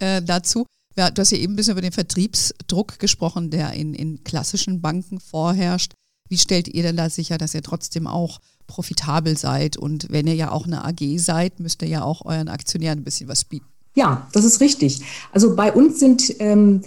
äh, 0.00 0.20
dazu. 0.22 0.66
Ja, 0.96 1.10
du 1.10 1.20
hast 1.20 1.30
ja 1.30 1.38
eben 1.38 1.52
ein 1.52 1.56
bisschen 1.56 1.72
über 1.72 1.82
den 1.82 1.92
Vertriebsdruck 1.92 2.98
gesprochen, 2.98 3.50
der 3.50 3.72
in, 3.74 3.94
in 3.94 4.24
klassischen 4.24 4.80
Banken 4.80 5.20
vorherrscht. 5.20 5.92
Wie 6.28 6.38
stellt 6.38 6.68
ihr 6.68 6.82
denn 6.82 6.96
da 6.96 7.10
sicher, 7.10 7.38
dass 7.38 7.54
ihr 7.54 7.62
trotzdem 7.62 8.06
auch 8.06 8.40
profitabel 8.66 9.36
seid. 9.36 9.76
Und 9.76 10.08
wenn 10.10 10.26
ihr 10.26 10.34
ja 10.34 10.52
auch 10.52 10.66
eine 10.66 10.84
AG 10.84 11.18
seid, 11.18 11.60
müsst 11.60 11.82
ihr 11.82 11.88
ja 11.88 12.02
auch 12.02 12.24
euren 12.24 12.48
Aktionären 12.48 13.00
ein 13.00 13.04
bisschen 13.04 13.28
was 13.28 13.44
bieten. 13.44 13.66
Ja, 13.94 14.26
das 14.32 14.44
ist 14.44 14.60
richtig. 14.60 15.00
Also 15.32 15.56
bei 15.56 15.72
uns 15.72 15.98
sind, 16.00 16.34
ähm, 16.40 16.82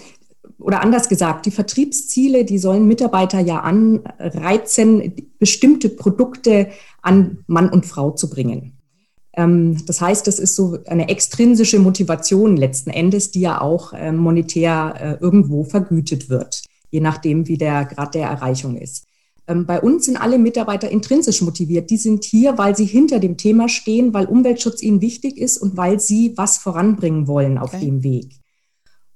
oder 0.60 0.82
anders 0.82 1.10
gesagt, 1.10 1.46
die 1.46 1.52
Vertriebsziele, 1.52 2.46
die 2.46 2.60
sollen 2.60 2.88
Mitarbeiter 2.88 3.40
ja 3.40 3.62
anreizen, 3.62 5.14
bestimmte 5.40 5.90
Produkte 5.90 6.70
an 7.02 7.40
Mann 7.48 7.70
und 7.70 7.86
Frau 7.86 8.12
zu 8.12 8.30
bringen. 8.30 8.78
Ähm, 9.34 9.84
das 9.88 10.02
heißt, 10.02 10.28
das 10.28 10.38
ist 10.38 10.56
so 10.56 10.78
eine 10.86 11.10
extrinsische 11.10 11.80
Motivation 11.80 12.58
letzten 12.58 12.92
Endes, 12.92 13.32
die 13.32 13.42
ja 13.42 13.60
auch 13.60 13.94
äh, 13.94 14.12
monetär 14.12 14.94
äh, 15.00 15.24
irgendwo 15.24 15.64
vergütet 15.64 16.30
wird, 16.30 16.64
je 16.92 17.00
nachdem, 17.00 17.48
wie 17.48 17.58
der 17.58 17.86
Grad 17.86 18.14
der 18.14 18.28
Erreichung 18.28 18.76
ist. 18.76 19.09
Ähm, 19.50 19.66
bei 19.66 19.82
uns 19.82 20.06
sind 20.06 20.16
alle 20.16 20.38
Mitarbeiter 20.38 20.90
intrinsisch 20.90 21.42
motiviert. 21.42 21.90
Die 21.90 21.98
sind 21.98 22.24
hier, 22.24 22.58
weil 22.58 22.76
sie 22.76 22.86
hinter 22.86 23.20
dem 23.20 23.36
Thema 23.36 23.68
stehen, 23.68 24.14
weil 24.14 24.28
Umweltschutz 24.28 24.84
ihnen 24.84 25.02
wichtig 25.02 25.38
ist 25.38 25.58
und 25.58 25.76
weil 25.76 26.00
sie 26.00 26.34
was 26.38 26.60
voranbringen 26.60 27.28
wollen 27.28 27.58
auf 27.58 27.74
okay. 27.74 27.86
dem 27.86 28.04
Weg. 28.04 28.36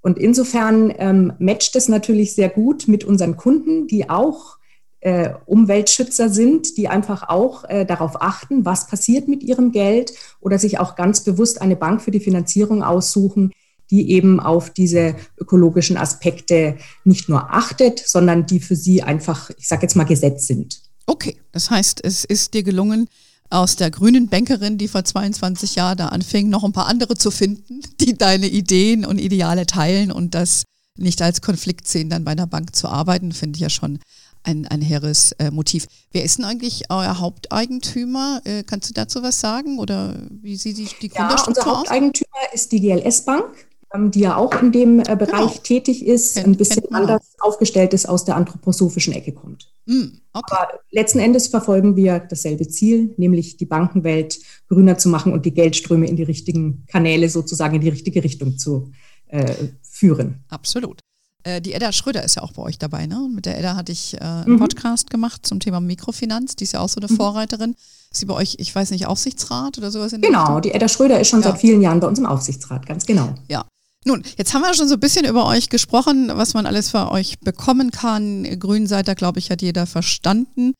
Und 0.02 0.18
insofern 0.18 0.92
ähm, 0.98 1.34
matcht 1.40 1.76
es 1.76 1.88
natürlich 1.88 2.34
sehr 2.34 2.50
gut 2.50 2.88
mit 2.88 3.06
unseren 3.06 3.38
Kunden, 3.38 3.88
die 3.88 4.10
auch 4.10 4.58
äh, 5.00 5.34
Umweltschützer 5.46 6.30
sind, 6.30 6.78
die 6.78 6.88
einfach 6.88 7.30
auch 7.30 7.64
äh, 7.66 7.86
darauf 7.86 8.22
achten, 8.22 8.66
was 8.66 8.88
passiert 8.88 9.28
mit 9.28 9.44
ihrem 9.44 9.72
Geld 9.72 10.14
oder 10.42 10.58
sich 10.58 10.80
auch 10.80 10.96
ganz 10.96 11.22
bewusst 11.22 11.62
eine 11.62 11.76
Bank 11.76 12.02
für 12.02 12.12
die 12.12 12.20
Finanzierung 12.20 12.84
aussuchen, 12.84 13.52
die 13.94 14.10
eben 14.10 14.40
auf 14.40 14.72
diese 14.72 15.16
ökologischen 15.40 15.98
Aspekte 15.98 16.78
nicht 17.04 17.30
nur 17.30 17.54
achtet, 17.54 18.00
sondern 18.00 18.48
die 18.48 18.60
für 18.60 18.76
sie 18.76 19.04
einfach, 19.04 19.52
ich 19.52 19.68
sage 19.68 19.84
jetzt 19.84 19.96
mal, 19.96 20.04
Gesetz 20.04 20.48
sind. 20.48 20.82
Okay, 21.06 21.38
das 21.52 21.70
heißt, 21.70 22.04
es 22.04 22.26
ist 22.26 22.56
dir 22.56 22.64
gelungen, 22.64 23.08
aus 23.52 23.76
der 23.76 23.92
grünen 23.92 24.30
Bankerin, 24.30 24.80
die 24.80 24.88
vor 24.88 25.06
22 25.06 25.76
Jahren 25.76 26.00
da 26.00 26.08
anfing, 26.08 26.50
noch 26.50 26.64
ein 26.64 26.74
paar 26.74 26.88
andere 26.88 27.16
zu 27.16 27.30
finden, 27.30 27.82
die 28.02 28.18
deine 28.18 28.48
Ideen 28.48 29.06
und 29.06 29.20
Ideale 29.20 29.68
teilen 29.68 30.12
und 30.12 30.34
das 30.34 30.64
nicht 30.98 31.22
als 31.22 31.42
Konflikt 31.42 31.88
sehen, 31.88 32.10
dann 32.10 32.24
bei 32.24 32.32
einer 32.32 32.48
Bank 32.48 32.76
zu 32.76 32.88
arbeiten, 32.88 33.32
finde 33.32 33.58
ich 33.58 33.62
ja 33.62 33.70
schon 33.70 34.00
ein, 34.42 34.68
ein 34.68 34.82
hehres 34.82 35.34
äh, 35.34 35.52
Motiv. 35.52 35.86
Wer 36.12 36.24
ist 36.24 36.40
denn 36.40 36.46
eigentlich 36.46 36.86
euer 36.90 37.20
Haupteigentümer? 37.20 38.42
Äh, 38.44 38.64
kannst 38.64 38.90
du 38.90 38.94
dazu 38.96 39.22
was 39.22 39.40
sagen 39.40 39.78
oder 39.78 40.18
wie 40.32 40.56
sieht 40.56 40.78
die, 40.78 40.90
die 41.02 41.10
Gründerstruktur 41.10 41.64
ja, 41.64 41.70
unser 41.70 41.80
Haupteigentümer 41.80 42.38
aus? 42.48 42.54
ist 42.54 42.72
die 42.72 42.82
GLS 42.82 43.26
Bank, 43.26 43.68
die 43.96 44.22
ja 44.22 44.36
auch 44.36 44.62
in 44.62 44.72
dem 44.72 45.00
äh, 45.00 45.16
Bereich 45.16 45.52
genau. 45.52 45.64
tätig 45.64 46.06
ist, 46.06 46.36
kennt, 46.36 46.48
ein 46.48 46.58
bisschen 46.58 46.92
anders 46.92 47.36
aufgestellt 47.40 47.94
ist, 47.94 48.08
aus 48.08 48.26
der 48.26 48.36
anthroposophischen 48.36 49.14
Ecke 49.14 49.32
kommt. 49.34 49.72
Mm, 49.86 50.06
okay. 50.34 50.56
Aber 50.56 50.80
letzten 50.92 51.20
Endes 51.20 51.48
verfolgen 51.48 51.96
wir 51.96 52.20
dasselbe 52.20 52.68
Ziel, 52.68 53.14
nämlich 53.18 53.58
die 53.58 53.66
Bankenwelt 53.66 54.40
grüner 54.68 54.98
zu 54.98 55.10
machen 55.10 55.32
und 55.32 55.46
die 55.46 55.54
Geldströme 55.54 56.08
in 56.08 56.16
die 56.16 56.24
richtigen 56.24 56.86
Kanäle 56.88 57.30
sozusagen 57.30 57.76
in 57.76 57.82
die 57.82 57.90
richtige 57.90 58.24
Richtung 58.24 58.58
zu 58.58 58.92
äh, 59.28 59.54
führen. 59.82 60.44
Absolut. 60.50 61.00
Äh, 61.44 61.62
die 61.62 61.74
Edda 61.74 61.92
Schröder 61.92 62.24
ist 62.24 62.36
ja 62.36 62.42
auch 62.42 62.54
bei 62.54 62.64
euch 62.64 62.80
dabei, 62.80 63.06
ne? 63.06 63.18
Und 63.18 63.36
mit 63.36 63.46
der 63.46 63.60
Edda 63.60 63.76
hatte 63.76 63.92
ich 63.92 64.16
äh, 64.16 64.20
einen 64.22 64.54
mhm. 64.54 64.60
Podcast 64.60 65.10
gemacht 65.10 65.46
zum 65.46 65.60
Thema 65.60 65.80
Mikrofinanz. 65.82 66.56
Die 66.56 66.64
ist 66.64 66.74
ja 66.74 66.80
auch 66.80 66.90
so 66.90 67.00
eine 67.00 67.12
mhm. 67.12 67.18
Vorreiterin. 67.18 67.76
Ist 68.12 68.20
sie 68.20 68.26
bei 68.26 68.34
euch, 68.34 68.56
ich 68.60 68.74
weiß 68.74 68.92
nicht, 68.92 69.06
Aufsichtsrat 69.08 69.78
oder 69.78 69.92
sowas? 69.92 70.14
In 70.14 70.22
genau, 70.22 70.60
die 70.60 70.72
Edda 70.72 70.88
Schröder 70.88 71.20
ist 71.20 71.28
schon 71.28 71.42
ja. 71.42 71.50
seit 71.50 71.60
vielen 71.60 71.82
Jahren 71.82 72.00
bei 72.00 72.08
uns 72.08 72.18
im 72.18 72.26
Aufsichtsrat, 72.26 72.86
ganz 72.86 73.06
genau. 73.06 73.36
Ja. 73.50 73.66
Nun, 74.06 74.24
jetzt 74.38 74.54
haben 74.54 74.62
wir 74.62 74.74
schon 74.74 74.88
so 74.88 74.96
ein 74.96 75.00
bisschen 75.00 75.26
über 75.26 75.46
euch 75.46 75.70
gesprochen, 75.70 76.32
was 76.34 76.54
man 76.54 76.66
alles 76.66 76.90
für 76.92 77.10
euch 77.12 77.40
bekommen 77.40 77.92
kann. 77.92 78.44
Grün 78.60 78.86
seid 78.86 79.08
ihr, 79.08 79.16
glaube 79.16 79.40
ich, 79.40 79.50
hat 79.50 79.62
jeder 79.62 79.86
verstanden. 79.86 80.74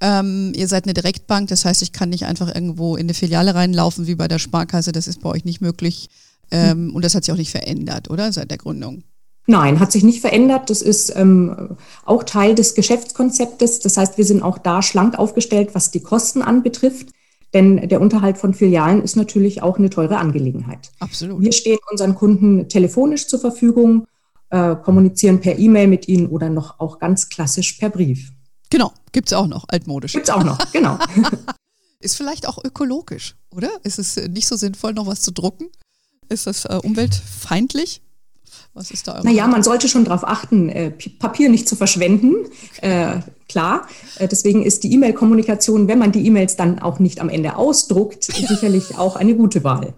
Ähm, 0.00 0.52
ihr 0.54 0.68
seid 0.68 0.84
eine 0.84 0.94
Direktbank, 0.94 1.48
das 1.48 1.64
heißt, 1.64 1.82
ich 1.82 1.92
kann 1.92 2.08
nicht 2.08 2.24
einfach 2.24 2.54
irgendwo 2.54 2.96
in 2.96 3.06
eine 3.06 3.14
Filiale 3.14 3.54
reinlaufen 3.54 4.06
wie 4.06 4.14
bei 4.14 4.28
der 4.28 4.38
Sparkasse. 4.38 4.92
Das 4.92 5.06
ist 5.06 5.20
bei 5.20 5.28
euch 5.28 5.44
nicht 5.44 5.60
möglich. 5.60 6.08
Ähm, 6.50 6.86
mhm. 6.86 6.94
Und 6.94 7.04
das 7.04 7.14
hat 7.14 7.24
sich 7.24 7.32
auch 7.32 7.38
nicht 7.38 7.50
verändert, 7.50 8.08
oder? 8.08 8.32
Seit 8.32 8.50
der 8.50 8.58
Gründung. 8.58 9.02
Nein, 9.46 9.80
hat 9.80 9.90
sich 9.92 10.04
nicht 10.04 10.20
verändert. 10.20 10.70
Das 10.70 10.80
ist 10.80 11.12
ähm, 11.16 11.76
auch 12.04 12.22
Teil 12.22 12.54
des 12.54 12.74
Geschäftskonzeptes. 12.74 13.80
Das 13.80 13.96
heißt, 13.96 14.16
wir 14.16 14.24
sind 14.24 14.42
auch 14.42 14.58
da 14.58 14.80
schlank 14.80 15.18
aufgestellt, 15.18 15.70
was 15.72 15.90
die 15.90 16.00
Kosten 16.00 16.40
anbetrifft. 16.40 17.08
Denn 17.52 17.88
der 17.88 18.00
Unterhalt 18.00 18.38
von 18.38 18.54
Filialen 18.54 19.02
ist 19.02 19.16
natürlich 19.16 19.62
auch 19.62 19.78
eine 19.78 19.90
teure 19.90 20.18
Angelegenheit. 20.18 20.90
Absolut. 21.00 21.40
Wir 21.42 21.52
stehen 21.52 21.78
unseren 21.90 22.14
Kunden 22.14 22.68
telefonisch 22.68 23.26
zur 23.26 23.40
Verfügung, 23.40 24.06
äh, 24.50 24.76
kommunizieren 24.76 25.40
per 25.40 25.58
E-Mail 25.58 25.88
mit 25.88 26.08
ihnen 26.08 26.28
oder 26.28 26.48
noch 26.48 26.78
auch 26.78 26.98
ganz 26.98 27.28
klassisch 27.28 27.74
per 27.74 27.90
Brief. 27.90 28.30
Genau, 28.70 28.92
gibt 29.12 29.28
es 29.28 29.32
auch 29.32 29.48
noch, 29.48 29.64
altmodisch. 29.68 30.12
Gibt 30.12 30.28
es 30.28 30.34
auch 30.34 30.44
noch, 30.44 30.58
genau. 30.72 30.98
ist 32.00 32.16
vielleicht 32.16 32.46
auch 32.46 32.62
ökologisch, 32.64 33.36
oder? 33.50 33.70
Ist 33.82 33.98
es 33.98 34.16
nicht 34.28 34.46
so 34.46 34.56
sinnvoll, 34.56 34.92
noch 34.92 35.06
was 35.06 35.20
zu 35.20 35.32
drucken? 35.32 35.66
Ist 36.28 36.46
das 36.46 36.64
äh, 36.64 36.78
umweltfeindlich? 36.82 38.02
Was 38.74 38.90
ist 38.90 39.08
da 39.08 39.16
eure 39.16 39.24
Naja, 39.24 39.46
man 39.48 39.62
sollte 39.62 39.88
schon 39.88 40.04
darauf 40.04 40.24
achten, 40.24 40.68
äh, 40.68 40.90
Papier 40.90 41.48
nicht 41.48 41.68
zu 41.68 41.76
verschwenden. 41.76 42.34
Äh, 42.80 43.18
klar. 43.48 43.88
Äh, 44.18 44.28
deswegen 44.28 44.62
ist 44.62 44.84
die 44.84 44.92
E-Mail-Kommunikation, 44.92 45.88
wenn 45.88 45.98
man 45.98 46.12
die 46.12 46.24
E-Mails 46.26 46.56
dann 46.56 46.78
auch 46.78 46.98
nicht 46.98 47.20
am 47.20 47.28
Ende 47.28 47.56
ausdruckt, 47.56 48.24
sicherlich 48.24 48.96
auch 48.96 49.16
eine 49.16 49.34
gute 49.34 49.64
Wahl. 49.64 49.94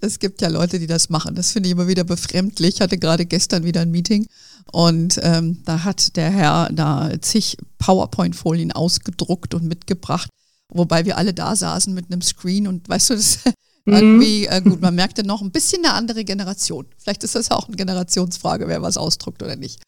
Es 0.00 0.18
gibt 0.18 0.42
ja 0.42 0.48
Leute, 0.48 0.78
die 0.78 0.86
das 0.86 1.08
machen. 1.08 1.34
Das 1.34 1.52
finde 1.52 1.68
ich 1.68 1.72
immer 1.72 1.88
wieder 1.88 2.04
befremdlich. 2.04 2.74
Ich 2.74 2.80
hatte 2.80 2.98
gerade 2.98 3.26
gestern 3.26 3.64
wieder 3.64 3.80
ein 3.80 3.90
Meeting 3.90 4.26
und 4.72 5.20
ähm, 5.22 5.62
da 5.64 5.84
hat 5.84 6.16
der 6.16 6.30
Herr 6.30 6.68
da 6.72 7.10
zig 7.20 7.56
PowerPoint-Folien 7.78 8.72
ausgedruckt 8.72 9.54
und 9.54 9.64
mitgebracht, 9.64 10.28
wobei 10.68 11.04
wir 11.04 11.16
alle 11.16 11.32
da 11.32 11.54
saßen 11.54 11.94
mit 11.94 12.06
einem 12.10 12.22
Screen 12.22 12.66
und 12.66 12.88
weißt 12.88 13.10
du, 13.10 13.14
das. 13.14 13.38
Irgendwie, 13.86 14.46
äh, 14.46 14.60
gut, 14.60 14.80
man 14.80 14.94
merkte 14.94 15.24
noch 15.24 15.42
ein 15.42 15.52
bisschen 15.52 15.84
eine 15.84 15.94
andere 15.94 16.24
Generation. 16.24 16.86
Vielleicht 16.98 17.22
ist 17.22 17.36
das 17.36 17.50
auch 17.50 17.68
eine 17.68 17.76
Generationsfrage, 17.76 18.66
wer 18.66 18.82
was 18.82 18.96
ausdruckt 18.96 19.42
oder 19.42 19.56
nicht. 19.56 19.80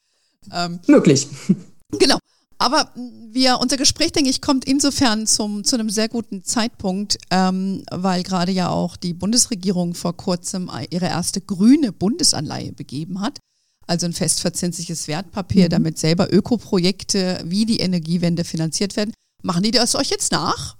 Ähm, 0.52 0.78
Möglich. 0.86 1.26
Genau. 1.98 2.18
Aber 2.58 2.92
wir, 2.94 3.60
unser 3.60 3.76
Gespräch, 3.76 4.12
denke 4.12 4.30
ich, 4.30 4.42
kommt 4.42 4.64
insofern 4.64 5.26
zum, 5.26 5.62
zu 5.64 5.76
einem 5.76 5.90
sehr 5.90 6.08
guten 6.08 6.44
Zeitpunkt, 6.44 7.16
ähm, 7.30 7.84
weil 7.90 8.24
gerade 8.24 8.52
ja 8.52 8.68
auch 8.68 8.96
die 8.96 9.14
Bundesregierung 9.14 9.94
vor 9.94 10.16
kurzem 10.16 10.70
ihre 10.90 11.06
erste 11.06 11.40
grüne 11.40 11.92
Bundesanleihe 11.92 12.72
begeben 12.72 13.20
hat. 13.20 13.38
Also 13.86 14.06
ein 14.06 14.12
festverzinsliches 14.12 15.08
Wertpapier, 15.08 15.66
mhm. 15.66 15.70
damit 15.70 15.98
selber 15.98 16.32
Ökoprojekte 16.32 17.42
wie 17.46 17.64
die 17.64 17.78
Energiewende 17.78 18.44
finanziert 18.44 18.96
werden. 18.96 19.14
Machen 19.42 19.62
die 19.62 19.70
das 19.70 19.94
euch 19.94 20.10
jetzt 20.10 20.32
nach? 20.32 20.76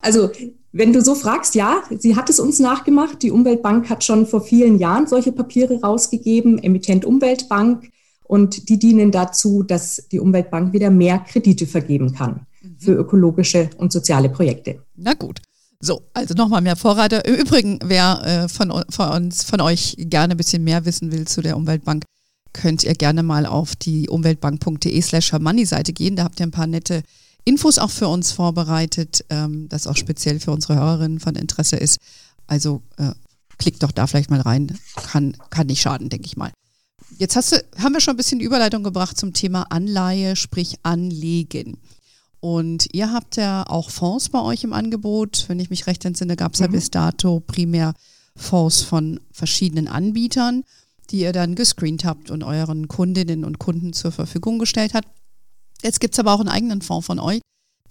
Also 0.00 0.30
wenn 0.78 0.92
du 0.92 1.02
so 1.02 1.16
fragst, 1.16 1.56
ja, 1.56 1.82
sie 1.98 2.14
hat 2.14 2.30
es 2.30 2.38
uns 2.38 2.60
nachgemacht. 2.60 3.22
Die 3.22 3.32
Umweltbank 3.32 3.90
hat 3.90 4.04
schon 4.04 4.26
vor 4.26 4.40
vielen 4.40 4.78
Jahren 4.78 5.08
solche 5.08 5.32
Papiere 5.32 5.80
rausgegeben, 5.80 6.62
Emittent 6.62 7.04
Umweltbank. 7.04 7.90
Und 8.22 8.68
die 8.68 8.78
dienen 8.78 9.10
dazu, 9.10 9.64
dass 9.64 10.06
die 10.12 10.20
Umweltbank 10.20 10.72
wieder 10.72 10.90
mehr 10.90 11.18
Kredite 11.18 11.66
vergeben 11.66 12.14
kann 12.14 12.46
mhm. 12.62 12.76
für 12.78 12.92
ökologische 12.92 13.70
und 13.78 13.92
soziale 13.92 14.28
Projekte. 14.28 14.82
Na 14.96 15.14
gut. 15.14 15.40
So, 15.80 16.02
also 16.14 16.34
nochmal 16.34 16.60
mehr 16.60 16.76
Vorreiter. 16.76 17.24
Im 17.24 17.34
Übrigen, 17.34 17.80
wer 17.82 18.22
äh, 18.24 18.48
von, 18.48 18.72
von, 18.90 19.08
uns, 19.08 19.42
von 19.42 19.60
euch 19.60 19.96
gerne 19.98 20.34
ein 20.34 20.36
bisschen 20.36 20.62
mehr 20.62 20.84
wissen 20.84 21.10
will 21.10 21.26
zu 21.26 21.40
der 21.40 21.56
Umweltbank, 21.56 22.04
könnt 22.52 22.84
ihr 22.84 22.94
gerne 22.94 23.24
mal 23.24 23.46
auf 23.46 23.74
die 23.74 24.08
umweltbank.de 24.08 25.00
slash 25.02 25.32
Money-Seite 25.32 25.92
gehen. 25.92 26.14
Da 26.14 26.24
habt 26.24 26.38
ihr 26.38 26.46
ein 26.46 26.52
paar 26.52 26.66
nette 26.68 27.02
Infos 27.48 27.78
auch 27.78 27.90
für 27.90 28.08
uns 28.08 28.30
vorbereitet, 28.30 29.24
ähm, 29.30 29.70
das 29.70 29.86
auch 29.86 29.96
speziell 29.96 30.38
für 30.38 30.50
unsere 30.50 30.76
Hörerinnen 30.76 31.18
von 31.18 31.34
Interesse 31.34 31.76
ist. 31.76 31.98
Also 32.46 32.82
äh, 32.98 33.12
klickt 33.56 33.82
doch 33.82 33.90
da 33.90 34.06
vielleicht 34.06 34.30
mal 34.30 34.42
rein. 34.42 34.78
Kann, 34.96 35.34
kann 35.48 35.66
nicht 35.66 35.80
schaden, 35.80 36.10
denke 36.10 36.26
ich 36.26 36.36
mal. 36.36 36.52
Jetzt 37.16 37.36
hast 37.36 37.52
du, 37.52 37.64
haben 37.78 37.94
wir 37.94 38.00
schon 38.00 38.14
ein 38.14 38.18
bisschen 38.18 38.40
Überleitung 38.40 38.84
gebracht 38.84 39.16
zum 39.16 39.32
Thema 39.32 39.62
Anleihe, 39.70 40.36
sprich 40.36 40.76
Anlegen. 40.82 41.78
Und 42.40 42.86
ihr 42.92 43.12
habt 43.12 43.36
ja 43.36 43.64
auch 43.66 43.88
Fonds 43.88 44.28
bei 44.28 44.42
euch 44.42 44.62
im 44.62 44.74
Angebot. 44.74 45.46
Wenn 45.48 45.58
ich 45.58 45.70
mich 45.70 45.86
recht 45.86 46.04
entsinne, 46.04 46.36
gab 46.36 46.52
es 46.52 46.60
mhm. 46.60 46.66
ja 46.66 46.70
bis 46.70 46.90
dato 46.90 47.40
primär 47.40 47.94
Fonds 48.36 48.82
von 48.82 49.20
verschiedenen 49.32 49.88
Anbietern, 49.88 50.64
die 51.10 51.20
ihr 51.20 51.32
dann 51.32 51.54
gescreent 51.54 52.04
habt 52.04 52.30
und 52.30 52.44
euren 52.44 52.88
Kundinnen 52.88 53.46
und 53.46 53.58
Kunden 53.58 53.94
zur 53.94 54.12
Verfügung 54.12 54.58
gestellt 54.58 54.92
habt. 54.92 55.08
Jetzt 55.82 56.00
gibt 56.00 56.14
es 56.14 56.18
aber 56.20 56.32
auch 56.32 56.40
einen 56.40 56.48
eigenen 56.48 56.82
Fonds 56.82 57.06
von 57.06 57.18
euch, 57.18 57.40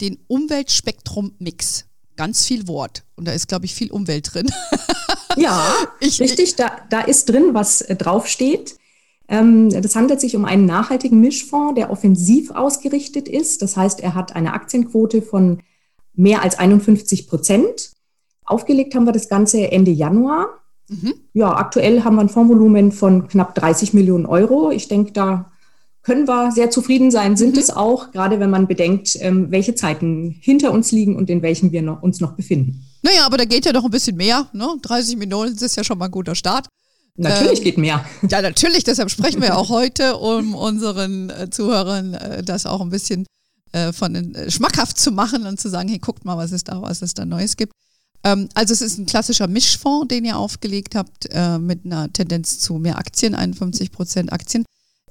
den 0.00 0.18
Umweltspektrum-Mix. 0.28 1.86
Ganz 2.16 2.46
viel 2.46 2.66
Wort. 2.66 3.04
Und 3.16 3.26
da 3.26 3.32
ist, 3.32 3.48
glaube 3.48 3.64
ich, 3.64 3.74
viel 3.74 3.90
Umwelt 3.90 4.34
drin. 4.34 4.50
ja, 5.36 5.72
ich, 6.00 6.20
richtig. 6.20 6.56
Da, 6.56 6.72
da 6.90 7.00
ist 7.00 7.28
drin, 7.28 7.54
was 7.54 7.80
äh, 7.80 7.94
draufsteht. 7.94 8.76
Ähm, 9.28 9.70
das 9.70 9.94
handelt 9.94 10.20
sich 10.20 10.34
um 10.34 10.44
einen 10.44 10.66
nachhaltigen 10.66 11.20
Mischfonds, 11.20 11.76
der 11.76 11.90
offensiv 11.90 12.50
ausgerichtet 12.50 13.28
ist. 13.28 13.62
Das 13.62 13.76
heißt, 13.76 14.00
er 14.00 14.14
hat 14.14 14.34
eine 14.34 14.52
Aktienquote 14.52 15.22
von 15.22 15.62
mehr 16.14 16.42
als 16.42 16.58
51 16.58 17.28
Prozent. 17.28 17.92
Aufgelegt 18.44 18.94
haben 18.94 19.04
wir 19.04 19.12
das 19.12 19.28
Ganze 19.28 19.70
Ende 19.70 19.90
Januar. 19.92 20.48
Mhm. 20.88 21.14
Ja, 21.34 21.54
aktuell 21.56 22.02
haben 22.02 22.16
wir 22.16 22.22
ein 22.22 22.30
Fondsvolumen 22.30 22.92
von 22.92 23.28
knapp 23.28 23.54
30 23.54 23.92
Millionen 23.92 24.26
Euro. 24.26 24.70
Ich 24.70 24.88
denke, 24.88 25.12
da 25.12 25.52
können 26.08 26.26
wir 26.26 26.50
sehr 26.52 26.70
zufrieden 26.70 27.10
sein, 27.10 27.36
sind 27.36 27.52
mhm. 27.52 27.60
es 27.60 27.68
auch, 27.68 28.12
gerade 28.12 28.40
wenn 28.40 28.48
man 28.48 28.66
bedenkt, 28.66 29.14
ähm, 29.20 29.50
welche 29.50 29.74
Zeiten 29.74 30.34
hinter 30.40 30.72
uns 30.72 30.90
liegen 30.90 31.14
und 31.14 31.28
in 31.28 31.42
welchen 31.42 31.70
wir 31.70 31.82
noch, 31.82 32.02
uns 32.02 32.18
noch 32.18 32.32
befinden. 32.32 32.86
Naja, 33.02 33.26
aber 33.26 33.36
da 33.36 33.44
geht 33.44 33.66
ja 33.66 33.74
doch 33.74 33.84
ein 33.84 33.90
bisschen 33.90 34.16
mehr. 34.16 34.48
Ne? 34.54 34.66
30 34.80 35.18
Minuten 35.18 35.62
ist 35.62 35.76
ja 35.76 35.84
schon 35.84 35.98
mal 35.98 36.06
ein 36.06 36.10
guter 36.10 36.34
Start. 36.34 36.66
Natürlich 37.16 37.58
ähm, 37.58 37.64
geht 37.64 37.76
mehr. 37.76 38.06
Ja, 38.30 38.40
natürlich. 38.40 38.84
Deshalb 38.84 39.10
sprechen 39.10 39.42
wir 39.42 39.58
auch 39.58 39.68
heute, 39.68 40.16
um 40.16 40.54
unseren 40.54 41.28
äh, 41.28 41.50
Zuhörern 41.50 42.14
äh, 42.14 42.42
das 42.42 42.64
auch 42.64 42.80
ein 42.80 42.88
bisschen 42.88 43.26
äh, 43.72 43.92
von 43.92 44.14
äh, 44.14 44.50
schmackhaft 44.50 44.98
zu 44.98 45.12
machen 45.12 45.44
und 45.44 45.60
zu 45.60 45.68
sagen, 45.68 45.90
hey, 45.90 45.98
guckt 45.98 46.24
mal, 46.24 46.38
was 46.38 46.52
es 46.52 46.64
da, 46.64 46.80
was 46.80 47.02
es 47.02 47.12
da 47.12 47.26
Neues 47.26 47.58
gibt. 47.58 47.74
Ähm, 48.24 48.48
also 48.54 48.72
es 48.72 48.80
ist 48.80 48.96
ein 48.96 49.04
klassischer 49.04 49.46
Mischfonds, 49.46 50.08
den 50.08 50.24
ihr 50.24 50.38
aufgelegt 50.38 50.94
habt, 50.94 51.28
mit 51.60 51.84
einer 51.84 52.10
Tendenz 52.10 52.60
zu 52.60 52.78
mehr 52.78 52.96
Aktien, 52.96 53.34
51 53.34 53.92
Prozent 53.92 54.32
Aktien. 54.32 54.64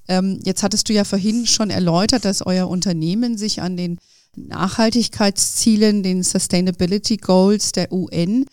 Ähm, 0.08 0.40
jetzt 0.44 0.64
hattest 0.64 0.90
du 0.90 0.94
ja 0.94 1.04
vorhin 1.04 1.46
schon 1.46 1.70
erläutert, 1.70 2.26
dass 2.26 2.46
euer 2.46 2.68
Unternehmen 2.68 3.38
sich 3.38 3.62
an 3.62 3.78
den 3.78 4.00
Nachhaltigkeitszielen, 4.36 6.04
den 6.04 6.24
Sustainability 6.24 7.18
Goals 7.18 7.72
der 7.72 7.92
UN 7.92 8.46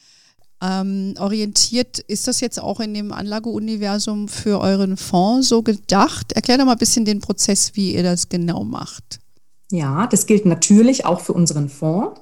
ähm, 0.62 1.14
orientiert. 1.18 1.99
Ist 1.99 2.26
das 2.26 2.40
jetzt 2.40 2.61
auch 2.61 2.80
in 2.80 2.94
dem 2.94 3.12
Anlageuniversum 3.12 4.28
für 4.28 4.61
euren 4.61 4.96
Fonds 4.96 5.49
so 5.49 5.62
gedacht? 5.62 6.32
Erklär 6.32 6.58
doch 6.58 6.64
mal 6.64 6.73
ein 6.73 6.78
bisschen 6.78 7.04
den 7.04 7.20
Prozess, 7.20 7.73
wie 7.75 7.94
ihr 7.94 8.02
das 8.02 8.28
genau 8.28 8.64
macht. 8.64 9.20
Ja, 9.70 10.06
das 10.06 10.26
gilt 10.26 10.46
natürlich 10.46 11.04
auch 11.04 11.20
für 11.20 11.32
unseren 11.32 11.68
Fonds. 11.68 12.20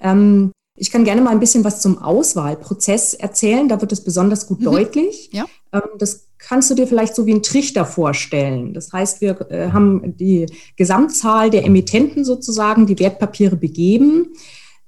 Ähm, 0.00 0.52
ich 0.76 0.90
kann 0.90 1.04
gerne 1.04 1.20
mal 1.20 1.30
ein 1.30 1.40
bisschen 1.40 1.64
was 1.64 1.82
zum 1.82 1.98
Auswahlprozess 1.98 3.12
erzählen. 3.14 3.68
Da 3.68 3.80
wird 3.80 3.92
es 3.92 4.02
besonders 4.02 4.46
gut 4.46 4.60
mhm. 4.60 4.64
deutlich. 4.64 5.30
Ja. 5.32 5.44
Ähm, 5.72 5.82
das 5.98 6.29
kannst 6.46 6.70
du 6.70 6.74
dir 6.74 6.86
vielleicht 6.86 7.14
so 7.14 7.26
wie 7.26 7.34
ein 7.34 7.42
Trichter 7.42 7.84
vorstellen. 7.84 8.72
Das 8.74 8.92
heißt, 8.92 9.20
wir 9.20 9.50
äh, 9.50 9.70
haben 9.70 10.16
die 10.16 10.46
Gesamtzahl 10.76 11.50
der 11.50 11.64
Emittenten 11.64 12.24
sozusagen, 12.24 12.86
die 12.86 12.98
Wertpapiere 12.98 13.56
begeben, 13.56 14.32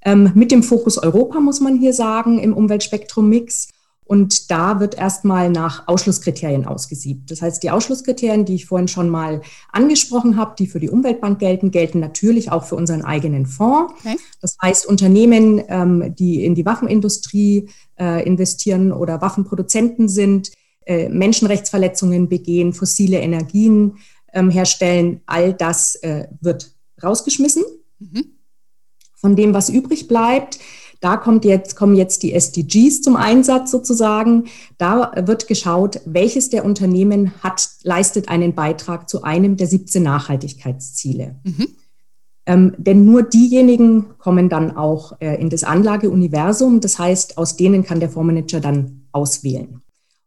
ähm, 0.05 0.33
mit 0.35 0.51
dem 0.51 0.63
Fokus 0.63 0.99
Europa, 0.99 1.41
muss 1.41 1.61
man 1.61 1.79
hier 1.79 1.93
sagen, 1.93 2.39
im 2.39 2.55
Umweltspektrum-Mix. 2.55 3.69
Und 4.05 4.51
da 4.51 4.81
wird 4.81 4.97
erstmal 4.97 5.49
nach 5.49 5.87
Ausschlusskriterien 5.87 6.67
ausgesiebt. 6.67 7.31
Das 7.31 7.41
heißt, 7.41 7.63
die 7.63 7.71
Ausschlusskriterien, 7.71 8.45
die 8.45 8.57
ich 8.57 8.67
vorhin 8.67 8.89
schon 8.89 9.09
mal 9.09 9.41
angesprochen 9.71 10.37
habe, 10.37 10.55
die 10.59 10.67
für 10.67 10.81
die 10.81 10.91
Umweltbank 10.91 11.39
gelten, 11.39 11.71
gelten 11.71 12.01
natürlich 12.01 12.51
auch 12.51 12.65
für 12.65 12.75
unseren 12.75 13.03
eigenen 13.03 13.47
Fonds. 13.47 13.95
Okay. 14.01 14.17
Das 14.41 14.57
heißt, 14.61 14.87
Unternehmen, 14.87 15.63
ähm, 15.69 16.15
die 16.17 16.45
in 16.45 16.55
die 16.55 16.67
Waffenindustrie 16.67 17.69
äh, 17.99 18.27
investieren 18.27 18.93
oder 18.93 19.23
Waffenproduzenten 19.23 20.09
sind, 20.09 20.51
äh, 20.87 21.09
Menschenrechtsverletzungen 21.09 22.29
begehen, 22.29 22.73
fossile 22.73 23.21
Energien 23.21 23.99
ähm, 24.33 24.51
herstellen, 24.51 25.21
all 25.27 25.53
das 25.53 25.97
äh, 25.97 26.29
wird 26.41 26.75
rausgeschmissen. 27.03 27.65
Mhm. 27.99 28.25
Von 29.15 29.37
dem, 29.37 29.55
was 29.55 29.69
übrig 29.69 30.09
bleibt, 30.09 30.59
da 31.03 31.17
kommt 31.17 31.45
jetzt, 31.45 31.75
kommen 31.75 31.97
jetzt 31.97 32.23
die 32.23 32.33
SDGs 32.33 33.03
zum 33.03 33.17
Einsatz 33.17 33.73
sozusagen. 33.73 34.45
Da 34.79 35.13
wird 35.27 35.49
geschaut, 35.49 36.01
welches 36.05 36.49
der 36.49 36.65
Unternehmen 36.65 37.33
hat, 37.43 37.69
leistet 37.83 38.29
einen 38.29 38.55
Beitrag 38.55 39.09
zu 39.09 39.25
einem 39.25 39.57
der 39.57 39.67
17 39.67 40.01
Nachhaltigkeitsziele. 40.01 41.41
Mhm. 41.43 41.67
Ähm, 42.47 42.75
denn 42.79 43.05
nur 43.05 43.25
diejenigen 43.25 44.17
kommen 44.19 44.49
dann 44.49 44.77
auch 44.77 45.21
äh, 45.21 45.41
in 45.41 45.51
das 45.51 45.65
Anlageuniversum. 45.65 46.81
Das 46.81 47.01
heißt, 47.01 47.37
aus 47.37 47.57
denen 47.57 47.83
kann 47.83 47.99
der 47.99 48.09
Fondsmanager 48.09 48.61
dann 48.61 49.09
auswählen. 49.11 49.82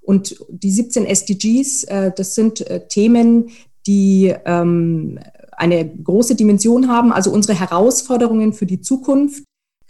Und 0.05 0.35
die 0.49 0.71
17 0.71 1.05
SDGs, 1.05 1.83
äh, 1.85 2.11
das 2.15 2.35
sind 2.35 2.61
äh, 2.61 2.87
Themen, 2.87 3.49
die 3.87 4.33
ähm, 4.45 5.19
eine 5.51 5.87
große 5.87 6.35
Dimension 6.35 6.87
haben, 6.87 7.11
also 7.11 7.31
unsere 7.31 7.57
Herausforderungen 7.57 8.53
für 8.53 8.65
die 8.65 8.81
Zukunft 8.81 9.43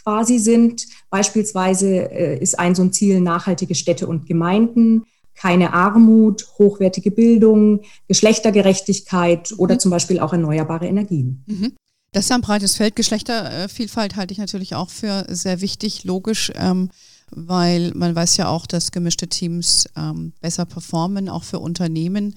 quasi 0.04 0.38
sind. 0.38 0.88
Beispielsweise 1.10 2.12
äh, 2.12 2.40
ist 2.40 2.60
ein 2.60 2.76
so 2.76 2.84
ein 2.84 2.94
Ziel 2.94 3.22
nachhaltige 3.22 3.76
Städte 3.76 4.08
und 4.08 4.26
Gemeinden, 4.26 5.06
keine 5.36 5.74
Armut, 5.74 6.48
hochwertige 6.58 7.12
Bildung, 7.12 7.82
Geschlechtergerechtigkeit 8.08 9.52
mhm. 9.52 9.60
oder 9.60 9.80
zum 9.80 9.92
Beispiel 9.92 10.20
auch 10.20 10.32
erneuerbare 10.32 10.88
Energien. 10.88 11.44
Mhm. 11.48 11.74
Das 12.12 12.26
ist 12.26 12.32
ein 12.32 12.42
breites 12.42 12.78
Feld. 12.78 12.96
Geschlechtervielfalt 12.96 14.16
halte 14.16 14.32
ich 14.32 14.38
natürlich 14.38 14.74
auch 14.76 14.90
für 14.90 15.26
sehr 15.28 15.60
wichtig, 15.60 16.06
logisch, 16.06 16.52
ähm, 16.56 16.90
weil 17.32 17.92
man 17.96 18.16
weiß 18.16 18.38
ja 18.38 18.48
auch, 18.48 18.66
dass 18.66 18.92
gemischte 18.92 19.28
Teams 19.28 19.86
ähm, 19.96 20.34
besser 20.42 20.66
performen, 20.66 21.30
auch 21.30 21.44
für 21.44 21.60
Unternehmen. 21.60 22.36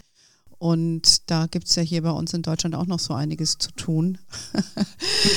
Und 0.59 1.31
da 1.31 1.47
gibt 1.47 1.69
es 1.69 1.77
ja 1.77 1.83
hier 1.83 2.03
bei 2.03 2.11
uns 2.11 2.35
in 2.35 2.43
Deutschland 2.43 2.75
auch 2.75 2.87
noch 2.87 2.99
so 2.99 3.15
einiges 3.15 3.59
zu 3.59 3.71
tun. 3.73 4.19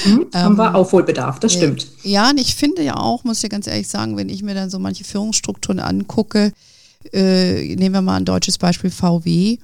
Mhm, 0.05 0.27
haben 0.33 0.57
wir 0.57 0.69
ähm, 0.69 0.75
Aufholbedarf, 0.75 1.39
das 1.39 1.53
stimmt. 1.53 1.87
Ja, 2.03 2.31
und 2.31 2.39
ich 2.39 2.55
finde 2.55 2.81
ja 2.81 2.97
auch, 2.97 3.23
muss 3.23 3.43
ich 3.43 3.49
ganz 3.49 3.67
ehrlich 3.67 3.87
sagen, 3.87 4.17
wenn 4.17 4.29
ich 4.29 4.41
mir 4.41 4.55
dann 4.55 4.71
so 4.71 4.79
manche 4.79 5.03
Führungsstrukturen 5.03 5.79
angucke, 5.79 6.51
äh, 7.13 7.75
nehmen 7.75 7.93
wir 7.93 8.01
mal 8.01 8.17
ein 8.17 8.25
deutsches 8.25 8.57
Beispiel 8.57 8.89
VW, 8.89 9.57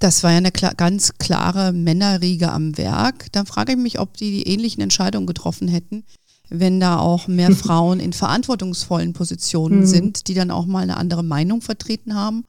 das 0.00 0.22
war 0.22 0.30
ja 0.30 0.38
eine 0.38 0.50
klar, 0.50 0.74
ganz 0.74 1.12
klare 1.18 1.72
Männerriege 1.72 2.50
am 2.50 2.76
Werk. 2.78 3.26
Dann 3.32 3.44
frage 3.44 3.72
ich 3.72 3.78
mich, 3.78 4.00
ob 4.00 4.16
die 4.16 4.30
die 4.30 4.48
ähnlichen 4.48 4.82
Entscheidungen 4.82 5.26
getroffen 5.26 5.68
hätten, 5.68 6.04
wenn 6.50 6.80
da 6.80 6.98
auch 6.98 7.28
mehr 7.28 7.50
Frauen 7.56 8.00
in 8.00 8.12
verantwortungsvollen 8.12 9.12
Positionen 9.12 9.80
mhm. 9.80 9.86
sind, 9.86 10.28
die 10.28 10.34
dann 10.34 10.50
auch 10.50 10.66
mal 10.66 10.82
eine 10.82 10.96
andere 10.96 11.22
Meinung 11.24 11.62
vertreten 11.62 12.14
haben 12.14 12.44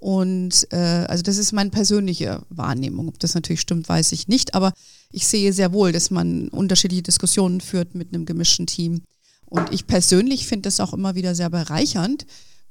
und 0.00 0.68
äh, 0.72 0.76
also 1.08 1.22
das 1.22 1.38
ist 1.38 1.52
meine 1.52 1.70
persönliche 1.70 2.42
Wahrnehmung. 2.50 3.08
Ob 3.08 3.18
das 3.18 3.34
natürlich 3.34 3.60
stimmt, 3.60 3.88
weiß 3.88 4.12
ich 4.12 4.28
nicht. 4.28 4.54
Aber 4.54 4.72
ich 5.10 5.26
sehe 5.26 5.52
sehr 5.52 5.72
wohl, 5.72 5.92
dass 5.92 6.10
man 6.10 6.48
unterschiedliche 6.48 7.02
Diskussionen 7.02 7.60
führt 7.60 7.94
mit 7.94 8.14
einem 8.14 8.24
gemischten 8.24 8.66
Team. 8.66 9.02
Und 9.46 9.72
ich 9.72 9.86
persönlich 9.86 10.46
finde 10.46 10.68
es 10.68 10.78
auch 10.80 10.92
immer 10.92 11.14
wieder 11.14 11.34
sehr 11.34 11.50
bereichernd, 11.50 12.26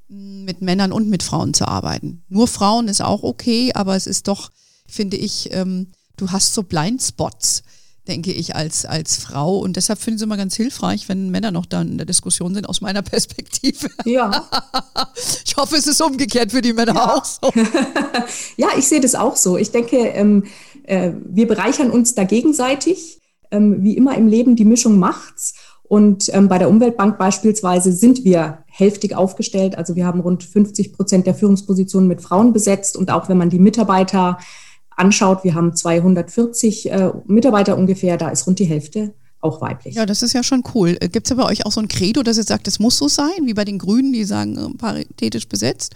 mit 0.08 0.62
Männern 0.62 0.94
und 0.94 1.10
mit 1.10 1.22
Frauen 1.22 1.54
zu 1.54 1.68
arbeiten. 1.68 2.24
Nur 2.30 2.48
Frauen 2.48 2.88
ist 2.88 3.02
auch 3.02 3.24
okay, 3.24 3.74
aber 3.74 3.96
es 3.96 4.08
ist 4.08 4.30
doch, 4.30 4.52
finde 4.88 5.18
ich, 5.18 5.50
ähm, 5.52 5.88
du 6.16 6.32
hast 6.32 6.54
so 6.54 6.64
Blindspots 6.64 7.64
denke 8.08 8.32
ich, 8.32 8.56
als, 8.56 8.86
als 8.86 9.18
Frau. 9.18 9.60
Und 9.60 9.76
deshalb 9.76 10.00
finde 10.00 10.16
ich 10.16 10.22
es 10.22 10.24
immer 10.24 10.38
ganz 10.38 10.56
hilfreich, 10.56 11.10
wenn 11.10 11.30
Männer 11.30 11.52
noch 11.52 11.66
da 11.66 11.82
in 11.82 11.98
der 11.98 12.06
Diskussion 12.06 12.54
sind, 12.54 12.68
aus 12.68 12.82
meiner 12.82 13.02
Perspektive. 13.04 13.90
Ja. 14.06 14.50
ich 15.46 15.56
hoffe, 15.56 15.76
es 15.76 15.88
ist 15.88 16.02
umgekehrt 16.02 16.52
für 16.52 16.62
die 16.62 16.74
Männer 16.74 16.96
ja. 16.96 17.16
auch 17.16 17.26
so. 17.26 17.52
ja, 18.58 18.70
ich 18.78 18.88
sehe 18.88 19.00
das 19.00 19.16
auch 19.16 19.36
so. 19.36 19.58
Ich 19.58 19.72
denke, 19.72 19.98
ähm, 19.98 20.46
äh, 20.84 21.12
wir 21.26 21.48
bereichern 21.48 21.92
uns 21.92 22.16
da 22.16 22.24
gegenseitig. 22.24 23.22
Ähm, 23.50 23.84
wie 23.84 23.96
immer 23.96 24.18
im 24.18 24.28
Leben, 24.28 24.56
die 24.56 24.66
Mischung 24.66 25.00
macht's. 25.00 25.54
Und 25.84 26.34
ähm, 26.34 26.50
bei 26.50 26.58
der 26.58 26.70
Umweltbank 26.70 27.18
beispielsweise 27.18 27.94
sind 27.94 28.26
wir 28.26 28.60
hälftig 28.68 29.16
aufgestellt. 29.16 29.78
Also 29.78 29.96
wir 29.96 30.06
haben 30.06 30.20
rund 30.20 30.44
50 30.44 30.94
Prozent 30.94 31.26
der 31.28 31.34
Führungspositionen 31.34 32.10
mit 32.10 32.22
Frauen 32.22 32.52
besetzt. 32.52 32.98
Und 32.98 33.10
auch 33.10 33.30
wenn 33.30 33.38
man 33.38 33.50
die 33.50 33.60
Mitarbeiter 33.60 34.38
anschaut, 34.98 35.44
wir 35.44 35.56
haben 35.56 35.76
240 35.76 36.92
äh, 36.92 37.12
Mitarbeiter 37.26 37.78
ungefähr, 37.78 38.18
da 38.18 38.30
ist 38.30 38.46
rund 38.48 38.60
die 38.60 38.66
Hälfte 38.66 39.14
auch 39.40 39.62
weiblich. 39.62 39.96
Ja, 39.96 40.06
das 40.06 40.24
ist 40.24 40.34
ja 40.34 40.44
schon 40.44 40.64
cool. 40.74 40.98
Äh, 41.00 41.10
Gibt 41.10 41.28
es 41.28 41.30
ja 41.30 41.36
bei 41.36 41.46
euch 41.46 41.66
auch 41.66 41.72
so 41.72 41.80
ein 41.80 41.88
Credo, 41.88 42.24
dass 42.24 42.38
ihr 42.38 42.44
sagt, 42.44 42.68
das 42.68 42.80
muss 42.80 42.98
so 42.98 43.08
sein, 43.08 43.46
wie 43.46 43.54
bei 43.54 43.64
den 43.64 43.78
Grünen, 43.78 44.12
die 44.12 44.24
sagen, 44.24 44.58
äh, 44.58 44.78
paritätisch 44.78 45.48
besetzt? 45.48 45.96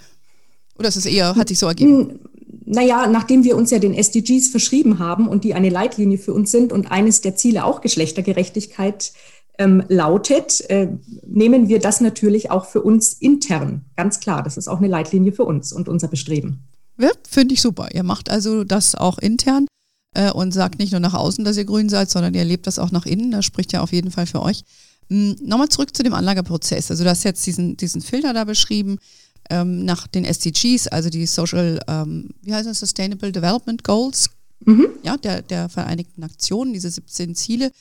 Oder 0.78 0.88
ist 0.88 0.96
es 0.96 1.06
eher, 1.06 1.34
hat 1.34 1.48
sich 1.48 1.58
so 1.58 1.66
ergeben? 1.66 2.20
Naja, 2.64 3.06
nachdem 3.06 3.44
wir 3.44 3.56
uns 3.56 3.70
ja 3.70 3.78
den 3.78 3.92
SDGs 3.92 4.48
verschrieben 4.48 4.98
haben 4.98 5.28
und 5.28 5.44
die 5.44 5.54
eine 5.54 5.68
Leitlinie 5.68 6.16
für 6.16 6.32
uns 6.32 6.50
sind 6.50 6.72
und 6.72 6.90
eines 6.90 7.20
der 7.20 7.36
Ziele 7.36 7.64
auch 7.64 7.80
Geschlechtergerechtigkeit 7.80 9.12
ähm, 9.58 9.82
lautet, 9.88 10.60
äh, 10.70 10.88
nehmen 11.26 11.68
wir 11.68 11.80
das 11.80 12.00
natürlich 12.00 12.50
auch 12.50 12.64
für 12.66 12.80
uns 12.80 13.12
intern. 13.12 13.84
Ganz 13.96 14.20
klar, 14.20 14.42
das 14.42 14.56
ist 14.56 14.68
auch 14.68 14.78
eine 14.78 14.88
Leitlinie 14.88 15.32
für 15.32 15.44
uns 15.44 15.72
und 15.72 15.88
unser 15.88 16.08
Bestreben. 16.08 16.64
Ja, 16.98 17.10
Finde 17.28 17.54
ich 17.54 17.62
super. 17.62 17.88
Ihr 17.92 18.02
macht 18.02 18.30
also 18.30 18.64
das 18.64 18.94
auch 18.94 19.18
intern 19.18 19.66
äh, 20.14 20.30
und 20.30 20.52
sagt 20.52 20.78
nicht 20.78 20.92
nur 20.92 21.00
nach 21.00 21.14
außen, 21.14 21.44
dass 21.44 21.56
ihr 21.56 21.64
grün 21.64 21.88
seid, 21.88 22.10
sondern 22.10 22.34
ihr 22.34 22.44
lebt 22.44 22.66
das 22.66 22.78
auch 22.78 22.90
nach 22.90 23.06
innen. 23.06 23.30
Das 23.30 23.44
spricht 23.44 23.72
ja 23.72 23.80
auf 23.80 23.92
jeden 23.92 24.10
Fall 24.10 24.26
für 24.26 24.42
euch. 24.42 24.62
Hm, 25.08 25.36
Nochmal 25.42 25.68
zurück 25.68 25.96
zu 25.96 26.02
dem 26.02 26.14
Anlageprozess. 26.14 26.90
Also 26.90 27.04
du 27.04 27.10
hast 27.10 27.24
jetzt 27.24 27.46
diesen, 27.46 27.76
diesen 27.76 28.02
Filter 28.02 28.32
da 28.34 28.44
beschrieben 28.44 28.98
ähm, 29.50 29.84
nach 29.84 30.06
den 30.06 30.24
SDGs, 30.24 30.88
also 30.88 31.10
die 31.10 31.26
Social, 31.26 31.80
ähm, 31.88 32.30
wie 32.42 32.54
heißt 32.54 32.68
das, 32.68 32.80
Sustainable 32.80 33.32
Development 33.32 33.82
Goals, 33.84 34.30
mhm. 34.64 34.88
ja, 35.02 35.16
der, 35.16 35.42
der 35.42 35.68
Vereinigten 35.68 36.20
Nationen, 36.20 36.72
diese 36.72 36.90
17 36.90 37.34
Ziele. 37.34 37.72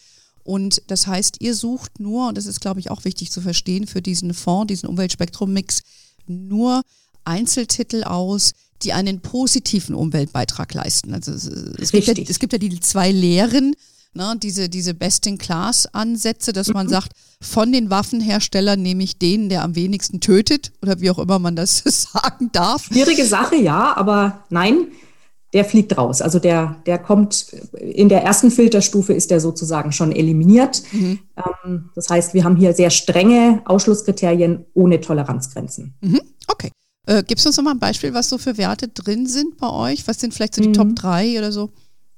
Und 0.43 0.81
das 0.87 1.05
heißt, 1.05 1.37
ihr 1.39 1.53
sucht 1.53 1.99
nur, 1.99 2.29
und 2.29 2.37
das 2.37 2.47
ist, 2.47 2.61
glaube 2.61 2.79
ich, 2.79 2.89
auch 2.89 3.05
wichtig 3.05 3.31
zu 3.31 3.41
verstehen, 3.41 3.85
für 3.85 4.01
diesen 4.01 4.33
Fonds, 4.33 4.69
diesen 4.69 4.89
Umweltspektrum-Mix, 4.89 5.81
nur 6.27 6.81
Einzeltitel 7.25 8.03
aus, 8.03 8.53
die 8.83 8.93
einen 8.93 9.21
positiven 9.21 9.95
Umweltbeitrag 9.95 10.73
leisten. 10.73 11.13
Also 11.13 11.31
es, 11.31 11.91
gibt 11.91 12.07
ja, 12.07 12.13
es 12.27 12.39
gibt 12.39 12.53
ja 12.53 12.59
die 12.59 12.79
zwei 12.79 13.11
Lehren, 13.11 13.75
ne, 14.13 14.35
diese, 14.41 14.69
diese 14.69 14.93
Best-in-Class-Ansätze, 14.93 16.53
dass 16.53 16.69
man 16.69 16.87
mhm. 16.87 16.91
sagt, 16.91 17.11
von 17.41 17.71
den 17.71 17.89
Waffenherstellern 17.89 18.81
nehme 18.81 19.03
ich 19.03 19.17
den, 19.17 19.49
der 19.49 19.63
am 19.63 19.75
wenigsten 19.75 20.19
tötet 20.19 20.71
oder 20.81 20.99
wie 20.99 21.09
auch 21.09 21.19
immer 21.19 21.39
man 21.39 21.55
das 21.55 21.79
sagen 21.85 22.49
darf. 22.51 22.85
Schwierige 22.85 23.25
Sache, 23.25 23.55
ja, 23.55 23.95
aber 23.95 24.43
nein, 24.49 24.87
der 25.53 25.65
fliegt 25.65 25.97
raus. 25.97 26.21
Also 26.21 26.39
der, 26.39 26.77
der 26.85 26.97
kommt 26.97 27.53
in 27.73 28.09
der 28.09 28.23
ersten 28.23 28.51
Filterstufe 28.51 29.13
ist 29.13 29.31
der 29.31 29.41
sozusagen 29.41 29.91
schon 29.91 30.11
eliminiert. 30.11 30.83
Mhm. 30.91 31.19
Ähm, 31.35 31.89
das 31.95 32.09
heißt, 32.09 32.33
wir 32.33 32.43
haben 32.43 32.55
hier 32.55 32.73
sehr 32.73 32.89
strenge 32.89 33.61
Ausschlusskriterien 33.65 34.65
ohne 34.73 35.01
Toleranzgrenzen. 35.01 35.95
Mhm. 36.01 36.21
Okay. 36.47 36.71
Äh, 37.11 37.23
Gibst 37.23 37.45
du 37.45 37.49
uns 37.49 37.57
noch 37.57 37.63
mal 37.63 37.71
ein 37.71 37.79
Beispiel, 37.79 38.13
was 38.13 38.29
so 38.29 38.37
für 38.37 38.57
Werte 38.57 38.87
drin 38.87 39.27
sind 39.27 39.57
bei 39.57 39.69
euch? 39.69 40.07
Was 40.07 40.19
sind 40.19 40.33
vielleicht 40.33 40.55
so 40.55 40.61
die 40.61 40.69
mhm. 40.69 40.73
Top 40.73 40.95
3 40.95 41.37
oder 41.37 41.51
so? 41.51 41.69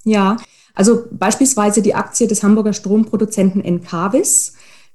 Ja, 0.04 0.38
also 0.76 1.06
beispielsweise 1.12 1.82
die 1.82 1.96
Aktie 1.96 2.28
des 2.28 2.44
Hamburger 2.44 2.74
Stromproduzenten 2.74 3.64
Encavis. 3.64 4.54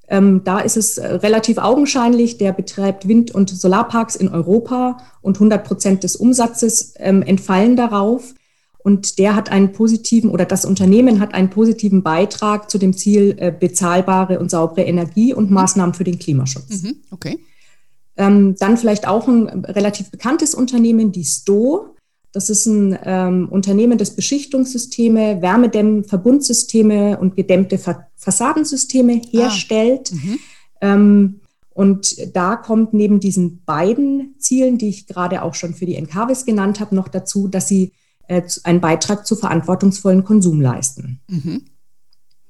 Ähm, 0.08 0.42
da 0.44 0.61
ist 0.61 0.76
es 0.76 0.98
äh, 0.98 1.06
relativ 1.06 1.58
augenscheinlich, 1.58 2.38
der 2.38 2.52
betreibt 2.52 3.08
Wind- 3.08 3.32
und 3.32 3.50
Solarparks 3.50 4.14
in 4.14 4.28
Europa 4.28 4.98
und 5.20 5.37
100 5.37 5.64
Prozent 5.64 6.04
des 6.04 6.16
Umsatzes 6.16 6.94
ähm, 6.98 7.22
entfallen 7.22 7.76
darauf. 7.76 8.34
Und 8.78 9.18
der 9.18 9.34
hat 9.34 9.50
einen 9.50 9.72
positiven 9.72 10.30
oder 10.30 10.44
das 10.44 10.64
Unternehmen 10.64 11.20
hat 11.20 11.34
einen 11.34 11.50
positiven 11.50 12.02
Beitrag 12.02 12.70
zu 12.70 12.78
dem 12.78 12.96
Ziel 12.96 13.34
äh, 13.38 13.50
bezahlbare 13.50 14.38
und 14.38 14.50
saubere 14.50 14.84
Energie 14.84 15.34
und 15.34 15.50
Maßnahmen 15.50 15.94
für 15.94 16.04
den 16.04 16.18
Klimaschutz. 16.18 16.82
Mhm, 16.82 16.96
okay. 17.11 17.38
Ähm, 18.18 18.57
dann 18.59 18.76
vielleicht 18.76 19.07
auch 19.07 19.28
ein 19.28 19.64
relativ 19.64 20.11
bekanntes 20.11 20.54
Unternehmen, 20.54 21.12
die 21.12 21.24
Sto. 21.24 21.94
Das 22.33 22.50
ist 22.50 22.66
ein 22.66 22.98
ähm, 23.04 23.48
Unternehmen, 23.48 23.96
das 23.96 24.14
Beschichtungssysteme, 24.14 25.40
Wärmedämm, 25.40 26.04
Verbundsysteme 26.04 27.18
und 27.18 27.37
gedämmte 27.37 27.78
Fa 27.78 28.07
Fassadensysteme 28.16 29.22
ah. 29.24 29.28
herstellt. 29.31 30.12
Ah. 30.12 30.16
Mhm. 30.16 30.38
Ähm, 30.81 31.40
und 31.78 32.35
da 32.35 32.57
kommt 32.57 32.92
neben 32.92 33.20
diesen 33.20 33.62
beiden 33.64 34.35
Zielen, 34.38 34.78
die 34.78 34.88
ich 34.88 35.07
gerade 35.07 35.42
auch 35.42 35.54
schon 35.54 35.74
für 35.74 35.87
die 35.87 35.94
NKWs 35.94 36.44
genannt 36.44 36.81
habe, 36.81 36.96
noch 36.96 37.07
dazu, 37.07 37.46
dass 37.46 37.68
sie 37.68 37.92
äh, 38.26 38.42
einen 38.64 38.81
Beitrag 38.81 39.26
zu 39.26 39.37
verantwortungsvollen 39.37 40.24
Konsum 40.24 40.61
leisten. 40.61 41.20
Mhm. 41.28 41.62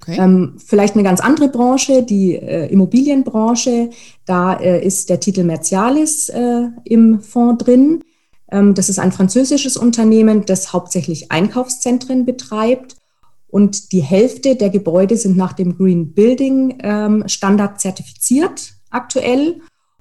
Okay. 0.08 0.18
Ähm, 0.20 0.54
vielleicht 0.64 0.94
eine 0.94 1.02
ganz 1.02 1.20
andere 1.20 1.48
Branche, 1.48 2.02
die 2.02 2.34
äh, 2.34 2.66
Immobilienbranche. 2.72 3.90
Da 4.24 4.54
äh, 4.54 4.84
ist 4.84 5.10
der 5.10 5.20
Titel 5.20 5.44
Mercialis 5.44 6.30
äh, 6.30 6.68
im 6.84 7.20
Fonds 7.20 7.62
drin. 7.62 8.02
Ähm, 8.50 8.72
das 8.74 8.88
ist 8.88 8.98
ein 8.98 9.12
französisches 9.12 9.76
Unternehmen, 9.76 10.46
das 10.46 10.72
hauptsächlich 10.72 11.30
Einkaufszentren 11.30 12.24
betreibt. 12.24 12.96
Und 13.48 13.92
die 13.92 14.02
Hälfte 14.02 14.56
der 14.56 14.70
Gebäude 14.70 15.16
sind 15.16 15.36
nach 15.36 15.52
dem 15.52 15.76
Green 15.76 16.14
Building 16.14 16.78
ähm, 16.82 17.24
Standard 17.26 17.80
zertifiziert 17.80 18.74
aktuell. 18.90 19.60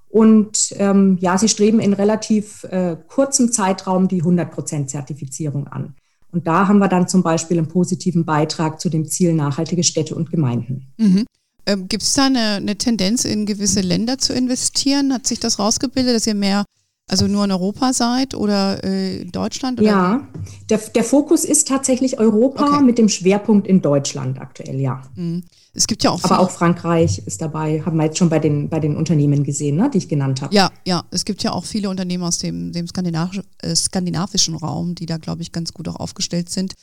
Und 0.09 0.73
ähm, 0.77 1.17
ja, 1.19 1.37
sie 1.37 1.49
streben 1.49 1.81
in 1.81 1.91
relativ 1.91 2.63
äh, 2.65 2.95
kurzem 3.09 3.51
Zeitraum 3.51 4.07
die 4.07 4.23
100% 4.23 4.87
Zertifizierung 4.87 5.67
an. 5.67 5.95
Und 6.31 6.47
da 6.47 6.67
haben 6.67 6.79
wir 6.79 6.87
dann 6.87 7.07
zum 7.07 7.23
Beispiel 7.23 7.57
einen 7.57 7.67
positiven 7.67 8.25
Beitrag 8.25 8.79
zu 8.79 8.89
dem 8.89 9.05
Ziel 9.05 9.33
nachhaltige 9.33 9.83
Städte 9.83 10.15
und 10.15 10.29
Gemeinden. 10.29 10.87
Mhm. 10.97 11.25
Ähm, 11.65 11.87
Gibt 11.87 12.03
es 12.03 12.13
da 12.13 12.25
eine, 12.25 12.55
eine, 12.55 12.77
Tendenz, 12.77 13.25
in 13.25 13.45
gewisse 13.45 13.81
Länder 13.81 14.17
zu 14.17 14.33
investieren? 14.33 15.13
Hat 15.13 15.27
sich 15.27 15.39
das 15.39 15.59
rausgebildet, 15.59 16.15
dass 16.15 16.27
ihr 16.27 16.35
mehr 16.35 16.65
also 17.09 17.27
nur 17.27 17.45
in 17.45 17.51
Europa 17.51 17.93
seid 17.93 18.35
oder 18.35 18.83
äh, 18.83 19.25
Deutschland? 19.25 19.79
Oder 19.79 19.89
ja, 19.89 20.27
der, 20.69 20.77
der 20.77 21.03
Fokus 21.03 21.45
ist 21.45 21.67
tatsächlich 21.67 22.19
Europa 22.19 22.65
okay. 22.65 22.83
mit 22.83 22.97
dem 22.97 23.09
Schwerpunkt 23.09 23.67
in 23.67 23.81
Deutschland 23.81 24.39
aktuell, 24.39 24.79
ja. 24.79 25.01
Mhm. 25.15 25.43
Es 25.77 25.85
gibt 25.85 26.03
ja 26.03 26.09
auch. 26.09 26.23
Aber 26.23 26.39
auch 26.39 26.49
Frankreich 26.49 27.19
ist 27.27 27.39
dabei, 27.39 27.83
haben 27.85 27.97
wir 27.97 28.05
jetzt 28.05 28.17
schon 28.17 28.29
bei 28.29 28.39
den, 28.39 28.67
bei 28.67 28.79
den 28.79 28.97
Unternehmen 28.97 29.43
gesehen, 29.43 29.75
ne, 29.75 29.91
die 29.93 29.99
ich 29.99 30.09
genannt 30.09 30.41
habe. 30.41 30.53
Ja, 30.53 30.71
ja. 30.85 31.03
Es 31.11 31.23
gibt 31.23 31.43
ja 31.43 31.51
auch 31.51 31.65
viele 31.65 31.91
Unternehmen 31.91 32.23
aus 32.23 32.39
dem, 32.39 32.71
dem 32.71 32.87
skandinavisch, 32.87 33.41
äh, 33.61 33.75
skandinavischen 33.75 34.55
Raum, 34.55 34.95
die 34.95 35.05
da, 35.05 35.17
glaube 35.17 35.43
ich, 35.43 35.51
ganz 35.51 35.73
gut 35.73 35.87
auch 35.87 35.97
aufgestellt 35.97 36.49
sind. 36.49 36.73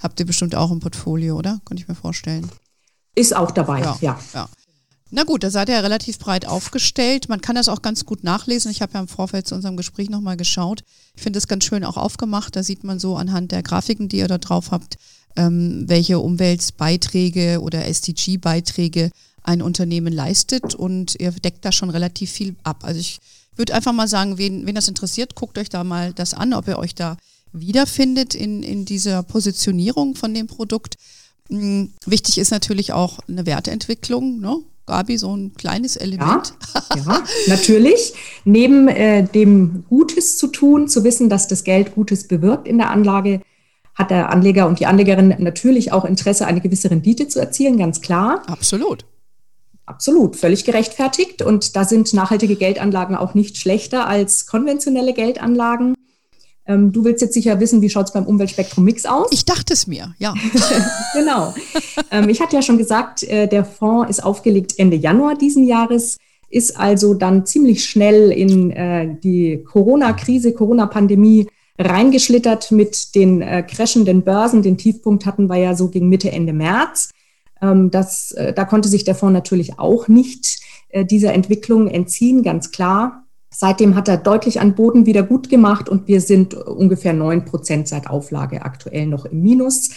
Habt 0.00 0.20
ihr 0.20 0.26
bestimmt 0.26 0.54
auch 0.54 0.70
im 0.70 0.78
Portfolio, 0.78 1.36
oder? 1.36 1.60
Könnte 1.64 1.82
ich 1.82 1.88
mir 1.88 1.96
vorstellen. 1.96 2.48
Ist 3.16 3.34
auch 3.34 3.50
dabei, 3.50 3.80
ja. 3.80 3.96
ja. 4.00 4.18
ja. 4.32 4.48
Na 5.16 5.22
gut, 5.22 5.44
da 5.44 5.50
seid 5.50 5.68
ihr 5.68 5.76
ja 5.76 5.80
relativ 5.80 6.18
breit 6.18 6.44
aufgestellt. 6.44 7.28
Man 7.28 7.40
kann 7.40 7.54
das 7.54 7.68
auch 7.68 7.82
ganz 7.82 8.04
gut 8.04 8.24
nachlesen. 8.24 8.72
Ich 8.72 8.82
habe 8.82 8.94
ja 8.94 9.00
im 9.00 9.06
Vorfeld 9.06 9.46
zu 9.46 9.54
unserem 9.54 9.76
Gespräch 9.76 10.10
nochmal 10.10 10.36
geschaut. 10.36 10.82
Ich 11.14 11.22
finde 11.22 11.38
es 11.38 11.46
ganz 11.46 11.64
schön 11.64 11.84
auch 11.84 11.96
aufgemacht. 11.96 12.56
Da 12.56 12.64
sieht 12.64 12.82
man 12.82 12.98
so 12.98 13.16
anhand 13.16 13.52
der 13.52 13.62
Grafiken, 13.62 14.08
die 14.08 14.16
ihr 14.16 14.26
da 14.26 14.38
drauf 14.38 14.72
habt, 14.72 14.96
ähm, 15.36 15.84
welche 15.86 16.18
Umweltbeiträge 16.18 17.60
oder 17.60 17.86
SDG-Beiträge 17.86 19.12
ein 19.44 19.62
Unternehmen 19.62 20.12
leistet 20.12 20.74
und 20.74 21.14
ihr 21.20 21.30
deckt 21.30 21.64
da 21.64 21.70
schon 21.70 21.90
relativ 21.90 22.32
viel 22.32 22.56
ab. 22.64 22.78
Also 22.82 22.98
ich 22.98 23.20
würde 23.54 23.72
einfach 23.72 23.92
mal 23.92 24.08
sagen, 24.08 24.36
wen, 24.36 24.66
wen 24.66 24.74
das 24.74 24.88
interessiert, 24.88 25.36
guckt 25.36 25.58
euch 25.58 25.68
da 25.68 25.84
mal 25.84 26.12
das 26.12 26.34
an, 26.34 26.52
ob 26.54 26.66
ihr 26.66 26.80
euch 26.80 26.96
da 26.96 27.16
wiederfindet 27.52 28.34
in, 28.34 28.64
in 28.64 28.84
dieser 28.84 29.22
Positionierung 29.22 30.16
von 30.16 30.34
dem 30.34 30.48
Produkt. 30.48 30.96
Hm, 31.50 31.92
wichtig 32.04 32.38
ist 32.38 32.50
natürlich 32.50 32.92
auch 32.92 33.20
eine 33.28 33.46
Werteentwicklung. 33.46 34.40
Ne? 34.40 34.56
Gabi, 34.86 35.16
so 35.16 35.34
ein 35.34 35.52
kleines 35.54 35.96
Element. 35.96 36.54
Ja, 36.94 36.96
ja 36.96 37.22
natürlich. 37.46 38.14
Neben 38.44 38.88
äh, 38.88 39.24
dem 39.24 39.84
Gutes 39.88 40.36
zu 40.36 40.48
tun, 40.48 40.88
zu 40.88 41.04
wissen, 41.04 41.28
dass 41.28 41.48
das 41.48 41.64
Geld 41.64 41.94
Gutes 41.94 42.28
bewirkt 42.28 42.68
in 42.68 42.78
der 42.78 42.90
Anlage, 42.90 43.40
hat 43.94 44.10
der 44.10 44.30
Anleger 44.30 44.66
und 44.66 44.80
die 44.80 44.86
Anlegerin 44.86 45.34
natürlich 45.38 45.92
auch 45.92 46.04
Interesse, 46.04 46.46
eine 46.46 46.60
gewisse 46.60 46.90
Rendite 46.90 47.28
zu 47.28 47.40
erzielen, 47.40 47.78
ganz 47.78 48.00
klar. 48.00 48.42
Absolut. 48.46 49.06
Absolut, 49.86 50.36
völlig 50.36 50.64
gerechtfertigt. 50.64 51.42
Und 51.42 51.76
da 51.76 51.84
sind 51.84 52.12
nachhaltige 52.14 52.56
Geldanlagen 52.56 53.16
auch 53.16 53.34
nicht 53.34 53.58
schlechter 53.58 54.06
als 54.06 54.46
konventionelle 54.46 55.12
Geldanlagen. 55.12 55.94
Ähm, 56.66 56.92
du 56.92 57.04
willst 57.04 57.20
jetzt 57.20 57.34
sicher 57.34 57.60
wissen, 57.60 57.82
wie 57.82 57.90
schaut 57.90 58.06
es 58.06 58.12
beim 58.12 58.24
Umweltspektrum 58.24 58.84
Mix 58.84 59.04
aus? 59.04 59.28
Ich 59.30 59.44
dachte 59.44 59.74
es 59.74 59.86
mir, 59.86 60.14
ja. 60.18 60.34
genau. 61.14 61.54
Ähm, 62.10 62.28
ich 62.28 62.40
hatte 62.40 62.56
ja 62.56 62.62
schon 62.62 62.78
gesagt, 62.78 63.22
äh, 63.24 63.46
der 63.46 63.64
Fonds 63.64 64.10
ist 64.10 64.24
aufgelegt 64.24 64.74
Ende 64.78 64.96
Januar 64.96 65.36
diesen 65.36 65.64
Jahres, 65.64 66.16
ist 66.48 66.78
also 66.78 67.14
dann 67.14 67.44
ziemlich 67.44 67.84
schnell 67.84 68.30
in 68.30 68.70
äh, 68.70 69.16
die 69.22 69.62
Corona-Krise, 69.64 70.54
Corona-Pandemie 70.54 71.48
reingeschlittert 71.78 72.70
mit 72.70 73.14
den 73.14 73.42
äh, 73.42 73.62
crashenden 73.62 74.22
Börsen. 74.22 74.62
Den 74.62 74.78
Tiefpunkt 74.78 75.26
hatten 75.26 75.48
wir 75.48 75.56
ja 75.56 75.74
so 75.74 75.88
gegen 75.88 76.08
Mitte, 76.08 76.30
Ende 76.30 76.52
März. 76.52 77.10
Ähm, 77.60 77.90
das, 77.90 78.32
äh, 78.32 78.52
da 78.52 78.64
konnte 78.64 78.88
sich 78.88 79.04
der 79.04 79.14
Fonds 79.14 79.34
natürlich 79.34 79.78
auch 79.78 80.08
nicht 80.08 80.60
äh, 80.90 81.04
dieser 81.04 81.34
Entwicklung 81.34 81.88
entziehen, 81.88 82.42
ganz 82.42 82.70
klar. 82.70 83.23
Seitdem 83.56 83.94
hat 83.94 84.08
er 84.08 84.16
deutlich 84.16 84.60
an 84.60 84.74
Boden 84.74 85.06
wieder 85.06 85.22
gut 85.22 85.48
gemacht 85.48 85.88
und 85.88 86.08
wir 86.08 86.20
sind 86.20 86.54
ungefähr 86.54 87.12
neun 87.12 87.44
Prozent 87.44 87.88
seit 87.88 88.08
Auflage 88.08 88.62
aktuell 88.62 89.06
noch 89.06 89.24
im 89.24 89.42
Minus. 89.42 89.90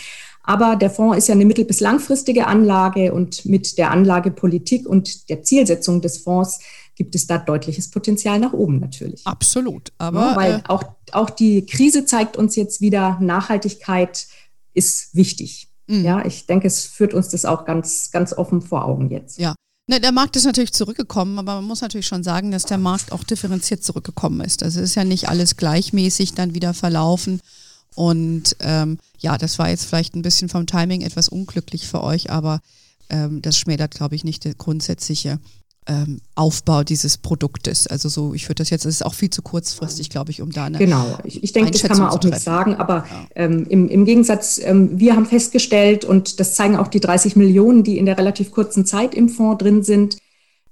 Aber 0.44 0.78
der 0.78 0.90
Fonds 0.90 1.18
ist 1.18 1.28
ja 1.28 1.36
eine 1.36 1.44
mittel- 1.44 1.66
bis 1.66 1.82
langfristige 1.82 2.48
Anlage 2.48 3.14
und 3.14 3.46
mit 3.46 3.78
der 3.78 3.92
Anlagepolitik 3.92 4.88
und 4.88 5.30
der 5.30 5.44
Zielsetzung 5.44 6.02
des 6.02 6.20
Fonds 6.20 6.60
gibt 6.96 7.16
es 7.16 7.28
da 7.28 7.38
deutliches 7.38 7.92
Potenzial 7.92 8.40
nach 8.40 8.54
oben 8.54 8.80
natürlich. 8.80 9.22
Absolut. 9.26 9.92
Aber 9.98 10.22
ja, 10.22 10.36
weil 10.36 10.54
äh, 10.54 10.62
auch, 10.70 10.84
auch 11.12 11.30
die 11.30 11.66
Krise 11.66 12.06
zeigt 12.06 12.38
uns 12.38 12.56
jetzt 12.56 12.80
wieder, 12.80 13.18
Nachhaltigkeit 13.20 14.28
ist 14.74 15.16
wichtig. 15.16 15.70
Mhm. 15.88 16.06
Ja, 16.06 16.26
ich 16.26 16.46
denke, 16.46 16.68
es 16.68 16.86
führt 16.86 17.14
uns 17.14 17.30
das 17.30 17.46
auch 17.46 17.66
ganz, 17.66 18.12
ganz 18.12 18.34
offen 18.34 18.62
vor 18.62 18.86
Augen 18.86 19.10
jetzt. 19.10 19.40
Ja. 19.40 19.54
Ne, 19.90 20.02
der 20.02 20.12
Markt 20.12 20.36
ist 20.36 20.44
natürlich 20.44 20.74
zurückgekommen, 20.74 21.40
aber 21.40 21.56
man 21.56 21.64
muss 21.64 21.80
natürlich 21.80 22.08
schon 22.08 22.24
sagen, 22.24 22.52
dass 22.52 22.66
der 22.66 22.78
Markt 22.78 23.14
auch 23.14 23.24
differenziert 23.24 23.86
zurückgekommen 23.86 24.42
ist. 24.42 24.62
Also 24.62 24.82
es 24.82 24.90
ist 24.90 24.96
ja 24.96 25.06
nicht 25.06 25.30
alles 25.30 25.56
gleichmäßig 25.56 26.34
dann 26.34 26.54
wieder 26.54 26.74
verlaufen. 26.74 27.40
Und 27.96 28.58
ähm, 28.60 29.00
ja, 29.20 29.38
das 29.38 29.58
war 29.60 29.70
jetzt 29.70 29.86
vielleicht 29.86 30.14
ein 30.14 30.22
bisschen 30.22 30.50
vom 30.50 30.68
Timing 30.68 31.02
etwas 31.02 31.30
unglücklich 31.30 31.88
für 31.88 32.04
euch, 32.04 32.30
aber 32.30 32.60
ähm, 33.10 33.42
das 33.42 33.58
schmälert, 33.58 33.96
glaube 33.96 34.16
ich, 34.16 34.26
nicht 34.26 34.44
die 34.44 34.58
grundsätzliche 34.58 35.40
ähm, 35.88 36.20
Aufbau 36.36 36.84
dieses 36.84 37.18
Produktes. 37.18 37.88
Also 37.88 38.10
so, 38.10 38.34
ich 38.34 38.48
würde 38.50 38.56
das 38.56 38.70
jetzt, 38.70 38.86
es 38.86 38.96
ist 38.96 39.06
auch 39.06 39.14
viel 39.14 39.30
zu 39.30 39.42
kurzfristig, 39.42 40.10
glaube 40.10 40.32
ich, 40.32 40.42
um 40.42 40.52
da 40.52 40.66
eine 40.66 40.78
Genau, 40.78 41.18
ich, 41.24 41.44
ich 41.44 41.54
denke, 41.54 41.72
das 41.72 41.84
kann 41.84 41.98
man 41.98 42.10
auch 42.10 42.22
nicht 42.22 42.40
sagen, 42.42 42.76
aber 42.76 43.06
ja. 43.10 43.28
ähm, 43.36 43.66
im, 43.70 43.88
im 43.88 44.06
Gegensatz, 44.06 44.60
ähm, 44.62 45.00
wir 45.00 45.16
haben 45.16 45.26
festgestellt, 45.26 46.04
und 46.04 46.40
das 46.40 46.56
zeigen 46.56 46.76
auch 46.76 46.90
die 46.90 47.00
30 47.00 47.36
Millionen, 47.38 47.84
die 47.84 47.98
in 47.98 48.06
der 48.06 48.18
relativ 48.18 48.52
kurzen 48.52 48.86
Zeit 48.86 49.16
im 49.16 49.30
Fonds 49.30 49.64
drin 49.64 49.84
sind, 49.84 50.18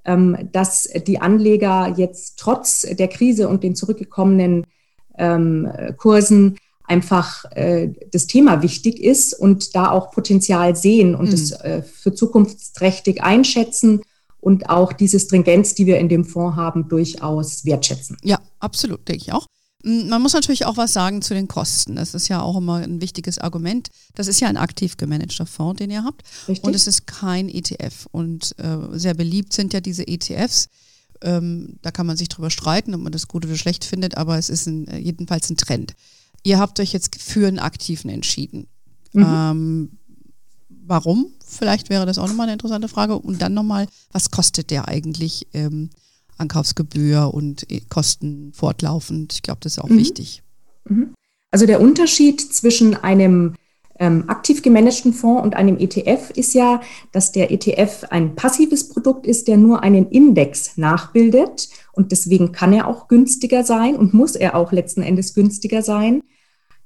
ähm, 0.03 0.37
dass 0.51 0.89
die 1.07 1.19
Anleger 1.19 1.93
jetzt 1.97 2.37
trotz 2.37 2.81
der 2.81 3.07
Krise 3.07 3.47
und 3.47 3.63
den 3.63 3.75
zurückgekommenen 3.75 4.65
ähm, 5.17 5.71
Kursen 5.97 6.57
einfach 6.83 7.45
äh, 7.51 7.89
das 8.11 8.27
Thema 8.27 8.61
wichtig 8.61 9.01
ist 9.01 9.33
und 9.33 9.75
da 9.75 9.89
auch 9.89 10.11
Potenzial 10.11 10.75
sehen 10.75 11.15
und 11.15 11.33
es 11.33 11.51
mhm. 11.51 11.65
äh, 11.65 11.81
für 11.81 12.13
zukunftsträchtig 12.13 13.23
einschätzen 13.23 14.01
und 14.45 14.69
auch 14.69 14.93
diese 14.93 15.19
Stringenz, 15.19 15.73
die 15.73 15.87
wir 15.87 15.97
in 15.97 16.07
dem 16.07 16.23
Fonds 16.23 16.55
haben, 16.55 16.87
durchaus 16.87 17.65
wertschätzen. 17.65 18.15
Ja, 18.23 18.39
absolut, 18.59 19.07
denke 19.07 19.23
ich 19.23 19.33
auch. 19.33 19.47
Mm, 19.83 20.07
man 20.07 20.21
muss 20.21 20.33
natürlich 20.33 20.67
auch 20.67 20.77
was 20.77 20.93
sagen 20.93 21.23
zu 21.23 21.33
den 21.33 21.47
Kosten. 21.47 21.95
Das 21.95 22.13
ist 22.13 22.27
ja 22.27 22.43
auch 22.43 22.55
immer 22.55 22.75
ein 22.75 23.01
wichtiges 23.01 23.39
Argument. 23.39 23.89
Das 24.13 24.27
ist 24.27 24.39
ja 24.41 24.47
ein 24.47 24.57
aktiv 24.57 24.97
gemanagter 24.97 25.47
Fonds, 25.47 25.79
den 25.79 25.89
ihr 25.89 26.03
habt. 26.03 26.21
Richtig. 26.47 26.63
Und 26.63 26.75
es 26.75 26.85
ist 26.85 27.07
kein 27.07 27.49
ETF. 27.49 28.05
Und 28.11 28.53
äh, 28.59 28.77
sehr 28.91 29.15
beliebt 29.15 29.51
sind 29.51 29.73
ja 29.73 29.81
diese 29.81 30.07
ETFs. 30.07 30.69
Ähm, 31.23 31.79
da 31.81 31.89
kann 31.89 32.05
man 32.05 32.15
sich 32.15 32.29
drüber 32.29 32.51
streiten, 32.51 32.93
ob 32.93 33.01
man 33.01 33.11
das 33.11 33.27
gut 33.27 33.47
oder 33.47 33.55
schlecht 33.55 33.83
findet, 33.83 34.15
aber 34.15 34.37
es 34.37 34.49
ist 34.49 34.67
ein, 34.67 34.87
äh, 34.89 34.99
jedenfalls 34.99 35.49
ein 35.49 35.57
Trend. 35.57 35.95
Ihr 36.43 36.59
habt 36.59 36.79
euch 36.79 36.93
jetzt 36.93 37.19
für 37.19 37.47
einen 37.47 37.57
aktiven 37.57 38.11
entschieden. 38.11 38.67
Mhm. 39.11 39.25
Ähm, 39.27 39.89
warum? 40.87 41.27
Vielleicht 41.45 41.89
wäre 41.89 42.05
das 42.05 42.17
auch 42.17 42.27
nochmal 42.27 42.45
eine 42.45 42.53
interessante 42.53 42.87
Frage. 42.87 43.17
Und 43.17 43.41
dann 43.41 43.53
nochmal, 43.53 43.87
was 44.11 44.31
kostet 44.31 44.71
der 44.71 44.87
eigentlich? 44.87 45.47
Ähm, 45.53 45.89
Ankaufsgebühr 46.37 47.33
und 47.33 47.69
äh, 47.71 47.81
Kosten 47.89 48.51
fortlaufend. 48.53 49.33
Ich 49.33 49.41
glaube, 49.41 49.59
das 49.61 49.73
ist 49.73 49.79
auch 49.79 49.89
mhm. 49.89 49.97
wichtig. 49.97 50.43
Mhm. 50.87 51.13
Also 51.51 51.65
der 51.65 51.81
Unterschied 51.81 52.41
zwischen 52.41 52.95
einem 52.95 53.55
ähm, 53.97 54.25
aktiv 54.27 54.61
gemanagten 54.61 55.13
Fonds 55.13 55.43
und 55.43 55.55
einem 55.55 55.77
ETF 55.77 56.31
ist 56.31 56.53
ja, 56.53 56.81
dass 57.13 57.31
der 57.31 57.51
ETF 57.51 58.05
ein 58.09 58.35
passives 58.35 58.89
Produkt 58.89 59.25
ist, 59.25 59.47
der 59.47 59.55
nur 59.55 59.83
einen 59.83 60.09
Index 60.09 60.75
nachbildet. 60.75 61.69
Und 61.93 62.11
deswegen 62.11 62.51
kann 62.51 62.73
er 62.73 62.87
auch 62.87 63.07
günstiger 63.07 63.63
sein 63.63 63.95
und 63.95 64.13
muss 64.13 64.35
er 64.35 64.55
auch 64.55 64.73
letzten 64.73 65.01
Endes 65.01 65.33
günstiger 65.33 65.81
sein. 65.81 66.21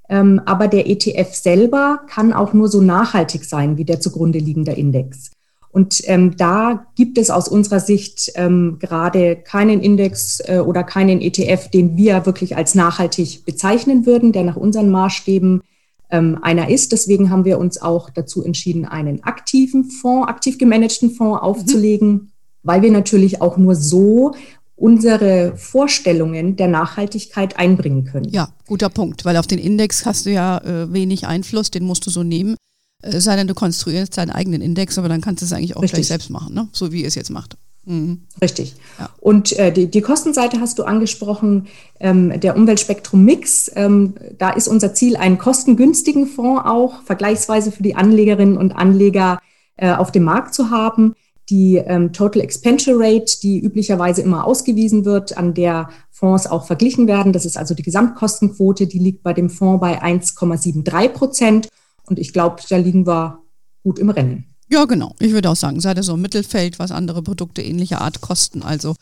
Ähm, 0.10 0.42
aber 0.46 0.68
der 0.68 0.90
ETF 0.90 1.34
selber 1.34 2.02
kann 2.08 2.34
auch 2.34 2.54
nur 2.54 2.68
so 2.68 2.82
nachhaltig 2.82 3.46
sein 3.46 3.78
wie 3.78 3.86
der 3.86 4.00
zugrunde 4.00 4.40
liegende 4.40 4.72
Index. 4.72 5.32
Und 5.72 6.02
ähm, 6.06 6.36
da 6.36 6.88
gibt 6.96 7.20
es 7.20 7.30
aus 7.30 7.48
unserer 7.48 7.80
Sicht 7.80 8.32
ähm, 8.36 8.78
gerade 8.80 9.36
keinen 9.36 9.82
Index 9.82 10.40
äh, 10.46 10.60
oder 10.60 10.84
keinen 10.84 11.22
ETF, 11.22 11.70
den 11.70 11.96
wir 11.96 12.26
wirklich 12.26 12.58
als 12.58 12.74
nachhaltig 12.74 13.46
bezeichnen 13.46 14.08
würden, 14.08 14.32
der 14.32 14.44
nach 14.44 14.56
unseren 14.56 14.90
Maßstäben 14.90 15.62
ähm, 16.10 16.40
einer 16.42 16.70
ist. 16.70 16.92
Deswegen 16.92 17.30
haben 17.30 17.46
wir 17.46 17.60
uns 17.60 17.80
auch 17.80 18.10
dazu 18.10 18.44
entschieden, 18.44 18.86
einen 18.86 19.24
aktiven 19.24 19.86
Fonds, 19.86 20.28
aktiv 20.28 20.58
gemanagten 20.58 21.12
Fonds 21.12 21.44
aufzulegen, 21.44 22.12
mhm. 22.12 22.28
weil 22.64 22.82
wir 22.82 22.92
natürlich 22.92 23.42
auch 23.42 23.58
nur 23.58 23.76
so 23.76 24.34
unsere 24.80 25.56
Vorstellungen 25.58 26.56
der 26.56 26.68
Nachhaltigkeit 26.68 27.58
einbringen 27.60 28.06
können. 28.06 28.30
Ja, 28.30 28.50
guter 28.66 28.90
Punkt, 28.90 29.26
weil 29.26 29.38
auf 29.38 29.48
den 29.48 29.60
Index 29.60 30.06
hast 30.06 30.26
du 30.26 30.32
ja 30.32 30.60
äh, 30.60 30.92
wenig 30.94 31.28
Einfluss, 31.28 31.70
den 31.70 31.84
musst 31.84 32.06
du 32.06 32.10
so 32.10 32.24
nehmen. 32.24 32.56
Es 33.02 33.24
sei 33.24 33.36
denn, 33.36 33.48
du 33.48 33.54
konstruierst 33.54 34.18
deinen 34.18 34.32
eigenen 34.32 34.62
Index, 34.62 34.98
aber 34.98 35.10
dann 35.10 35.22
kannst 35.22 35.42
du 35.42 35.46
es 35.46 35.54
eigentlich 35.54 35.76
auch 35.76 35.82
Richtig. 35.82 36.00
gleich 36.00 36.08
selbst 36.08 36.30
machen, 36.30 36.54
ne? 36.54 36.68
so 36.72 36.92
wie 36.92 37.02
ihr 37.02 37.08
es 37.08 37.16
jetzt 37.16 37.30
macht. 37.30 37.56
Mhm. 37.86 38.22
Richtig. 38.42 38.76
Ja. 39.00 39.10
Und 39.20 39.58
äh, 39.58 39.72
die, 39.72 39.90
die 39.90 40.02
Kostenseite 40.02 40.60
hast 40.60 40.80
du 40.80 40.84
angesprochen, 40.84 41.68
ähm, 42.00 42.40
der 42.40 42.56
Umweltspektrum 42.56 43.24
Mix. 43.24 43.72
Ähm, 43.76 44.16
da 44.38 44.52
ist 44.52 44.68
unser 44.68 44.94
Ziel, 44.94 45.16
einen 45.16 45.38
kostengünstigen 45.38 46.28
Fonds 46.28 46.64
auch 46.66 47.02
vergleichsweise 47.04 47.72
für 47.72 47.84
die 47.84 47.96
Anlegerinnen 47.96 48.58
und 48.58 48.74
Anleger 48.74 49.40
äh, 49.78 49.92
auf 49.92 50.12
dem 50.12 50.24
Markt 50.24 50.54
zu 50.54 50.70
haben. 50.70 51.16
Die 51.50 51.78
ähm, 51.78 52.14
Total 52.14 52.42
Expenditure 52.42 52.98
Rate, 53.00 53.40
die 53.42 53.60
üblicherweise 53.60 54.22
immer 54.22 54.46
ausgewiesen 54.46 55.06
wird, 55.06 55.38
an 55.38 55.54
der 55.54 55.90
Fonds 56.12 56.48
auch 56.48 56.68
verglichen 56.68 57.08
werden. 57.08 57.34
Das 57.34 57.46
ist 57.46 57.58
also 57.58 57.74
die 57.74 57.84
Gesamtkostenquote, 57.84 58.88
die 58.88 59.00
liegt 59.00 59.24
bei 59.24 59.34
dem 59.34 59.50
Fonds 59.50 59.82
bei 59.82 60.02
1,73 60.04 61.10
Prozent. 61.10 61.70
Und 62.06 62.20
ich 62.20 62.34
glaube, 62.34 62.62
da 62.70 62.78
liegen 62.78 63.08
wir 63.08 63.40
gut 63.84 64.00
im 64.00 64.10
Rennen. 64.10 64.46
Ja, 64.70 64.86
genau. 64.86 65.16
Ich 65.20 65.32
würde 65.32 65.50
auch 65.50 65.56
sagen, 65.56 65.80
seid 65.80 65.98
ihr 65.98 66.04
so 66.04 66.14
im 66.14 66.22
Mittelfeld, 66.22 66.78
was 66.78 66.92
andere 66.92 67.24
Produkte 67.24 67.62
ähnlicher 67.62 68.02
Art 68.02 68.22
kosten. 68.22 68.62
Also 68.62 68.96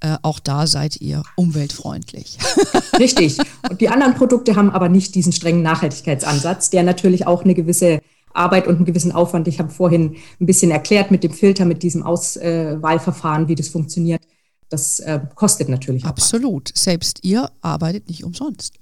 äh, 0.00 0.16
auch 0.22 0.38
da 0.38 0.66
seid 0.68 1.00
ihr 1.00 1.22
umweltfreundlich. 1.34 2.38
Richtig. 2.98 3.38
Und 3.68 3.80
die 3.80 3.88
anderen 3.88 4.14
Produkte 4.14 4.54
haben 4.54 4.70
aber 4.70 4.88
nicht 4.88 5.14
diesen 5.16 5.32
strengen 5.32 5.62
Nachhaltigkeitsansatz, 5.62 6.70
der 6.70 6.84
natürlich 6.84 7.26
auch 7.26 7.42
eine 7.44 7.54
gewisse 7.54 8.00
Arbeit 8.38 8.66
und 8.66 8.76
einen 8.76 8.84
gewissen 8.84 9.12
Aufwand. 9.12 9.48
Ich 9.48 9.58
habe 9.58 9.70
vorhin 9.70 10.16
ein 10.40 10.46
bisschen 10.46 10.70
erklärt 10.70 11.10
mit 11.10 11.24
dem 11.24 11.32
Filter, 11.32 11.64
mit 11.64 11.82
diesem 11.82 12.02
Auswahlverfahren, 12.02 13.48
wie 13.48 13.54
das 13.54 13.68
funktioniert. 13.68 14.22
Das 14.68 15.00
äh, 15.00 15.20
kostet 15.34 15.68
natürlich. 15.68 16.04
Absolut. 16.04 16.70
Was. 16.74 16.84
Selbst 16.84 17.24
ihr 17.24 17.50
arbeitet 17.60 18.08
nicht 18.08 18.24
umsonst. 18.24 18.74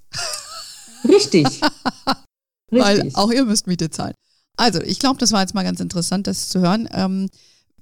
Richtig. 1.08 1.46
Richtig. 2.72 2.84
Weil 2.84 3.10
auch 3.14 3.30
ihr 3.30 3.44
müsst 3.44 3.66
Miete 3.66 3.90
zahlen. 3.90 4.14
Also, 4.56 4.80
ich 4.80 4.98
glaube, 4.98 5.18
das 5.18 5.32
war 5.32 5.42
jetzt 5.42 5.54
mal 5.54 5.62
ganz 5.62 5.80
interessant, 5.80 6.26
das 6.26 6.48
zu 6.48 6.60
hören. 6.60 6.88
Ähm, 6.92 7.28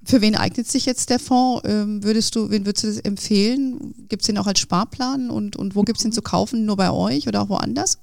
für 0.04 0.20
wen 0.20 0.37
eignet 0.37 0.68
sich 0.68 0.84
jetzt 0.84 1.08
der 1.08 1.18
Fonds? 1.18 1.62
Ähm, 1.66 2.02
würdest 2.02 2.34
du, 2.37 2.50
wen 2.50 2.66
würdest 2.66 2.84
du 2.84 2.88
das 2.88 2.98
empfehlen? 2.98 3.94
Gibt 4.08 4.22
es 4.22 4.26
den 4.26 4.37
auch 4.38 4.46
als 4.46 4.60
Sparplan 4.60 5.30
und, 5.30 5.56
und 5.56 5.74
wo 5.74 5.82
gibt 5.82 5.98
es 5.98 6.02
den 6.02 6.12
zu 6.12 6.20
kaufen? 6.20 6.66
Nur 6.66 6.76
bei 6.76 6.90
euch 6.90 7.26
oder 7.26 7.42
auch 7.42 7.48
woanders? 7.48 7.98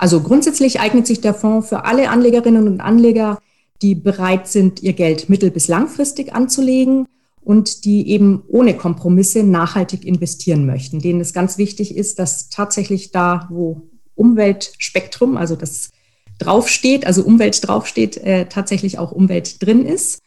Also 0.00 0.22
grundsätzlich 0.22 0.80
eignet 0.80 1.06
sich 1.06 1.20
der 1.20 1.34
Fonds 1.34 1.68
für 1.68 1.84
alle 1.84 2.08
Anlegerinnen 2.08 2.66
und 2.66 2.80
Anleger, 2.80 3.38
die 3.82 3.94
bereit 3.94 4.48
sind, 4.48 4.82
ihr 4.82 4.94
Geld 4.94 5.28
mittel- 5.28 5.50
bis 5.50 5.68
langfristig 5.68 6.34
anzulegen 6.34 7.04
und 7.42 7.84
die 7.84 8.08
eben 8.08 8.42
ohne 8.48 8.74
Kompromisse 8.74 9.42
nachhaltig 9.42 10.06
investieren 10.06 10.64
möchten, 10.64 11.00
denen 11.00 11.20
es 11.20 11.34
ganz 11.34 11.58
wichtig 11.58 11.94
ist, 11.94 12.18
dass 12.18 12.48
tatsächlich 12.48 13.12
da, 13.12 13.46
wo 13.50 13.90
Umweltspektrum, 14.14 15.36
also 15.36 15.54
das 15.54 15.90
draufsteht, 16.38 17.06
also 17.06 17.22
Umwelt 17.22 17.60
draufsteht, 17.68 18.16
äh, 18.16 18.46
tatsächlich 18.46 18.98
auch 18.98 19.12
Umwelt 19.12 19.62
drin 19.62 19.84
ist. 19.84 20.22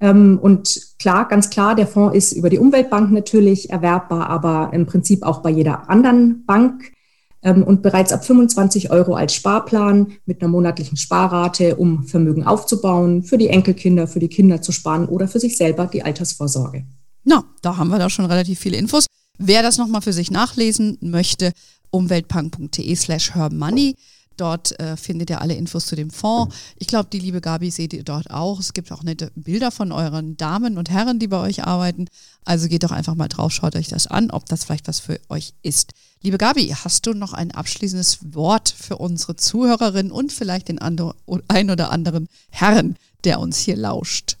Ähm, 0.00 0.40
und 0.42 0.96
klar, 0.98 1.28
ganz 1.28 1.48
klar, 1.48 1.76
der 1.76 1.86
Fonds 1.86 2.16
ist 2.16 2.32
über 2.32 2.50
die 2.50 2.58
Umweltbank 2.58 3.12
natürlich 3.12 3.70
erwerbbar, 3.70 4.28
aber 4.28 4.70
im 4.72 4.86
Prinzip 4.86 5.22
auch 5.22 5.42
bei 5.42 5.50
jeder 5.50 5.88
anderen 5.88 6.44
Bank 6.44 6.90
und 7.42 7.82
bereits 7.82 8.12
ab 8.12 8.24
25 8.24 8.90
Euro 8.90 9.14
als 9.14 9.34
Sparplan 9.34 10.12
mit 10.26 10.40
einer 10.40 10.50
monatlichen 10.50 10.96
Sparrate, 10.96 11.76
um 11.76 12.04
Vermögen 12.04 12.44
aufzubauen, 12.44 13.24
für 13.24 13.36
die 13.36 13.48
Enkelkinder, 13.48 14.06
für 14.06 14.20
die 14.20 14.28
Kinder 14.28 14.62
zu 14.62 14.70
sparen 14.70 15.06
oder 15.06 15.26
für 15.26 15.40
sich 15.40 15.56
selber 15.56 15.86
die 15.86 16.04
Altersvorsorge. 16.04 16.84
Na, 17.24 17.44
da 17.60 17.76
haben 17.76 17.88
wir 17.88 17.98
da 17.98 18.08
schon 18.10 18.26
relativ 18.26 18.60
viele 18.60 18.76
Infos. 18.76 19.06
Wer 19.38 19.62
das 19.62 19.76
nochmal 19.76 20.02
für 20.02 20.12
sich 20.12 20.30
nachlesen 20.30 20.98
möchte, 21.00 21.52
umweltpunk.de 21.90 22.94
slash 22.94 23.34
hermoney. 23.34 23.96
Dort 24.36 24.78
äh, 24.80 24.96
findet 24.96 25.30
ihr 25.30 25.40
alle 25.40 25.54
Infos 25.54 25.86
zu 25.86 25.94
dem 25.94 26.10
Fonds. 26.10 26.54
Ich 26.78 26.86
glaube, 26.86 27.08
die 27.12 27.18
liebe 27.18 27.40
Gabi 27.40 27.70
seht 27.70 27.92
ihr 27.92 28.02
dort 28.02 28.30
auch. 28.30 28.60
Es 28.60 28.72
gibt 28.72 28.90
auch 28.92 29.02
nette 29.02 29.30
Bilder 29.34 29.70
von 29.70 29.92
euren 29.92 30.36
Damen 30.36 30.78
und 30.78 30.90
Herren, 30.90 31.18
die 31.18 31.28
bei 31.28 31.40
euch 31.40 31.64
arbeiten. 31.64 32.06
Also 32.44 32.68
geht 32.68 32.82
doch 32.84 32.92
einfach 32.92 33.14
mal 33.14 33.28
drauf, 33.28 33.52
schaut 33.52 33.76
euch 33.76 33.88
das 33.88 34.06
an, 34.06 34.30
ob 34.30 34.46
das 34.46 34.64
vielleicht 34.64 34.88
was 34.88 35.00
für 35.00 35.20
euch 35.28 35.54
ist. 35.62 35.92
Liebe 36.24 36.38
Gabi, 36.38 36.68
hast 36.68 37.06
du 37.06 37.14
noch 37.14 37.32
ein 37.32 37.50
abschließendes 37.50 38.34
Wort 38.34 38.68
für 38.68 38.96
unsere 38.96 39.34
Zuhörerinnen 39.34 40.12
und 40.12 40.32
vielleicht 40.32 40.68
den 40.68 40.78
ein 40.78 41.70
oder 41.70 41.90
anderen 41.90 42.28
Herren, 42.50 42.96
der 43.24 43.40
uns 43.40 43.58
hier 43.58 43.76
lauscht? 43.76 44.38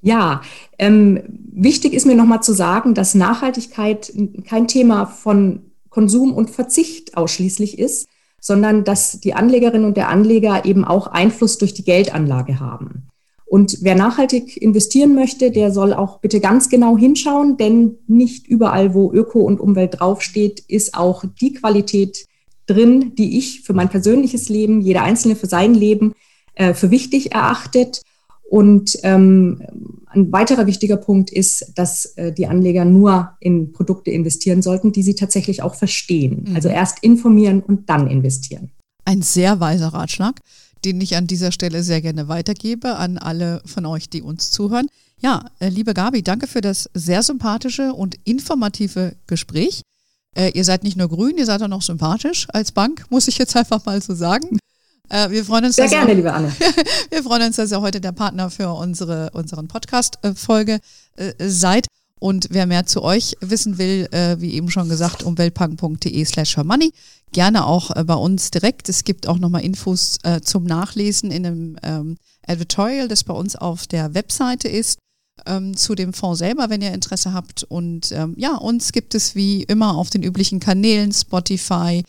Ja, 0.00 0.42
ähm, 0.78 1.22
wichtig 1.52 1.92
ist 1.92 2.06
mir 2.06 2.14
nochmal 2.14 2.42
zu 2.42 2.54
sagen, 2.54 2.94
dass 2.94 3.14
Nachhaltigkeit 3.14 4.12
kein 4.46 4.68
Thema 4.68 5.06
von 5.06 5.72
Konsum 5.90 6.32
und 6.32 6.50
Verzicht 6.50 7.16
ausschließlich 7.16 7.78
ist, 7.78 8.08
sondern 8.40 8.84
dass 8.84 9.18
die 9.20 9.34
Anlegerinnen 9.34 9.84
und 9.84 9.96
der 9.96 10.08
Anleger 10.08 10.64
eben 10.64 10.84
auch 10.84 11.08
Einfluss 11.08 11.58
durch 11.58 11.74
die 11.74 11.84
Geldanlage 11.84 12.60
haben. 12.60 13.08
Und 13.48 13.78
wer 13.80 13.94
nachhaltig 13.94 14.58
investieren 14.58 15.14
möchte, 15.14 15.50
der 15.50 15.72
soll 15.72 15.94
auch 15.94 16.18
bitte 16.18 16.38
ganz 16.38 16.68
genau 16.68 16.98
hinschauen, 16.98 17.56
denn 17.56 17.96
nicht 18.06 18.46
überall, 18.46 18.92
wo 18.92 19.10
Öko 19.10 19.40
und 19.40 19.58
Umwelt 19.58 20.00
draufsteht, 20.00 20.60
ist 20.68 20.94
auch 20.94 21.24
die 21.40 21.54
Qualität 21.54 22.26
drin, 22.66 23.14
die 23.16 23.38
ich 23.38 23.62
für 23.62 23.72
mein 23.72 23.88
persönliches 23.88 24.50
Leben, 24.50 24.82
jeder 24.82 25.02
Einzelne 25.02 25.34
für 25.34 25.46
sein 25.46 25.74
Leben 25.74 26.12
äh, 26.54 26.74
für 26.74 26.90
wichtig 26.90 27.32
erachtet. 27.32 28.02
Und 28.50 28.98
ähm, 29.02 29.62
ein 30.06 30.32
weiterer 30.32 30.66
wichtiger 30.66 30.96
Punkt 30.96 31.30
ist, 31.30 31.72
dass 31.74 32.06
äh, 32.16 32.32
die 32.32 32.46
Anleger 32.46 32.84
nur 32.84 33.30
in 33.40 33.72
Produkte 33.72 34.10
investieren 34.10 34.60
sollten, 34.62 34.92
die 34.92 35.02
sie 35.02 35.14
tatsächlich 35.14 35.62
auch 35.62 35.74
verstehen. 35.74 36.44
Mhm. 36.48 36.54
Also 36.54 36.68
erst 36.68 37.02
informieren 37.02 37.60
und 37.60 37.88
dann 37.88 38.08
investieren. 38.08 38.70
Ein 39.04 39.22
sehr 39.22 39.60
weiser 39.60 39.88
Ratschlag, 39.88 40.40
den 40.84 41.00
ich 41.00 41.16
an 41.16 41.26
dieser 41.26 41.52
Stelle 41.52 41.82
sehr 41.82 42.00
gerne 42.00 42.28
weitergebe 42.28 42.96
an 42.96 43.18
alle 43.18 43.62
von 43.64 43.86
euch, 43.86 44.08
die 44.08 44.22
uns 44.22 44.50
zuhören. 44.50 44.88
Ja, 45.20 45.44
äh, 45.58 45.68
liebe 45.68 45.94
Gabi, 45.94 46.22
danke 46.22 46.46
für 46.46 46.60
das 46.60 46.88
sehr 46.94 47.22
sympathische 47.22 47.92
und 47.92 48.16
informative 48.24 49.16
Gespräch. 49.26 49.82
Äh, 50.36 50.50
ihr 50.50 50.64
seid 50.64 50.84
nicht 50.84 50.96
nur 50.96 51.08
grün, 51.08 51.36
ihr 51.38 51.46
seid 51.46 51.62
auch 51.62 51.68
noch 51.68 51.82
sympathisch 51.82 52.46
als 52.52 52.72
Bank, 52.72 53.06
muss 53.10 53.28
ich 53.28 53.38
jetzt 53.38 53.56
einfach 53.56 53.84
mal 53.84 54.00
so 54.00 54.14
sagen. 54.14 54.58
Äh, 55.08 55.30
wir 55.30 55.44
freuen 55.44 55.64
uns, 55.64 55.76
Sehr 55.76 55.88
gerne, 55.88 56.10
ihr, 56.10 56.16
liebe 56.16 56.32
Anne. 56.32 56.52
wir 57.10 57.22
freuen 57.22 57.42
uns, 57.42 57.56
dass 57.56 57.72
ihr 57.72 57.80
heute 57.80 58.00
der 58.00 58.12
Partner 58.12 58.50
für 58.50 58.68
unsere 58.68 59.30
unseren 59.32 59.66
Podcast-Folge 59.66 60.80
äh, 61.16 61.32
seid. 61.38 61.86
Und 62.18 62.48
wer 62.50 62.66
mehr 62.66 62.86
zu 62.86 63.02
euch 63.02 63.36
wissen 63.40 63.78
will, 63.78 64.08
äh, 64.12 64.40
wie 64.40 64.54
eben 64.54 64.70
schon 64.70 64.88
gesagt, 64.88 65.22
umweltpunk.de 65.22 66.24
slash 66.24 66.56
money, 66.58 66.92
gerne 67.32 67.66
auch 67.66 67.94
äh, 67.94 68.04
bei 68.04 68.14
uns 68.14 68.50
direkt. 68.50 68.88
Es 68.88 69.04
gibt 69.04 69.26
auch 69.26 69.38
nochmal 69.38 69.62
Infos 69.62 70.18
äh, 70.22 70.40
zum 70.40 70.64
Nachlesen 70.64 71.30
in 71.30 71.46
einem 71.46 71.76
ähm, 71.82 72.16
Editorial, 72.46 73.08
das 73.08 73.24
bei 73.24 73.34
uns 73.34 73.56
auf 73.56 73.86
der 73.86 74.14
Webseite 74.14 74.68
ist, 74.68 74.98
ähm, 75.46 75.76
zu 75.76 75.94
dem 75.94 76.12
Fonds 76.12 76.38
selber, 76.38 76.70
wenn 76.70 76.82
ihr 76.82 76.92
Interesse 76.92 77.32
habt. 77.32 77.64
Und 77.64 78.12
ähm, 78.12 78.34
ja, 78.36 78.56
uns 78.56 78.92
gibt 78.92 79.14
es 79.14 79.34
wie 79.34 79.62
immer 79.64 79.96
auf 79.96 80.10
den 80.10 80.22
üblichen 80.22 80.60
Kanälen, 80.60 81.12
Spotify, 81.12 82.02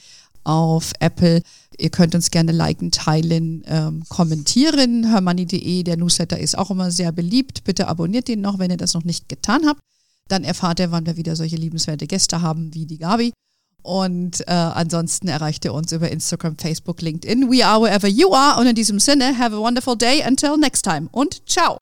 auf 0.43 0.93
Apple. 1.00 1.41
Ihr 1.78 1.89
könnt 1.89 2.15
uns 2.15 2.32
gerne 2.32 2.52
liken, 2.52 2.91
teilen, 2.91 3.63
ähm, 3.67 4.04
kommentieren. 4.10 5.10
Hermoney.de, 5.10 5.84
der 5.84 5.98
Newsletter 5.98 6.39
ist 6.39 6.58
auch 6.58 6.72
immer 6.72 6.91
sehr 6.91 7.12
beliebt. 7.12 7.63
Bitte 7.63 7.88
abonniert 7.88 8.28
den 8.28 8.41
noch, 8.41 8.60
wenn 8.60 8.72
ihr 8.72 8.78
das 8.78 8.93
noch 8.93 9.04
nicht 9.04 9.30
getan 9.30 9.62
habt. 9.67 9.82
Dann 10.30 10.46
erfahrt 10.46 10.80
ihr, 10.80 10.92
wann 10.92 11.06
wir 11.06 11.18
wieder 11.18 11.36
solche 11.36 11.58
liebenswerte 11.58 12.08
Gäste 12.08 12.42
haben 12.42 12.74
wie 12.74 12.86
die 12.86 13.00
Gabi. 13.00 13.34
Und 13.82 14.42
äh, 14.42 14.52
ansonsten 14.52 15.28
erreicht 15.28 15.65
ihr 15.65 15.74
uns 15.74 15.92
über 15.92 16.10
Instagram, 16.10 16.58
Facebook, 16.58 17.02
LinkedIn. 17.02 17.50
We 17.50 17.65
are 17.65 17.82
wherever 17.82 18.08
you 18.08 18.34
are. 18.34 18.60
Und 18.60 18.68
in 18.68 18.76
diesem 18.76 19.00
Sinne, 19.00 19.38
have 19.38 19.56
a 19.56 19.60
wonderful 19.60 19.98
day. 19.98 20.24
Until 20.26 20.58
next 20.58 20.84
time. 20.84 21.10
Und 21.12 21.48
ciao. 21.48 21.78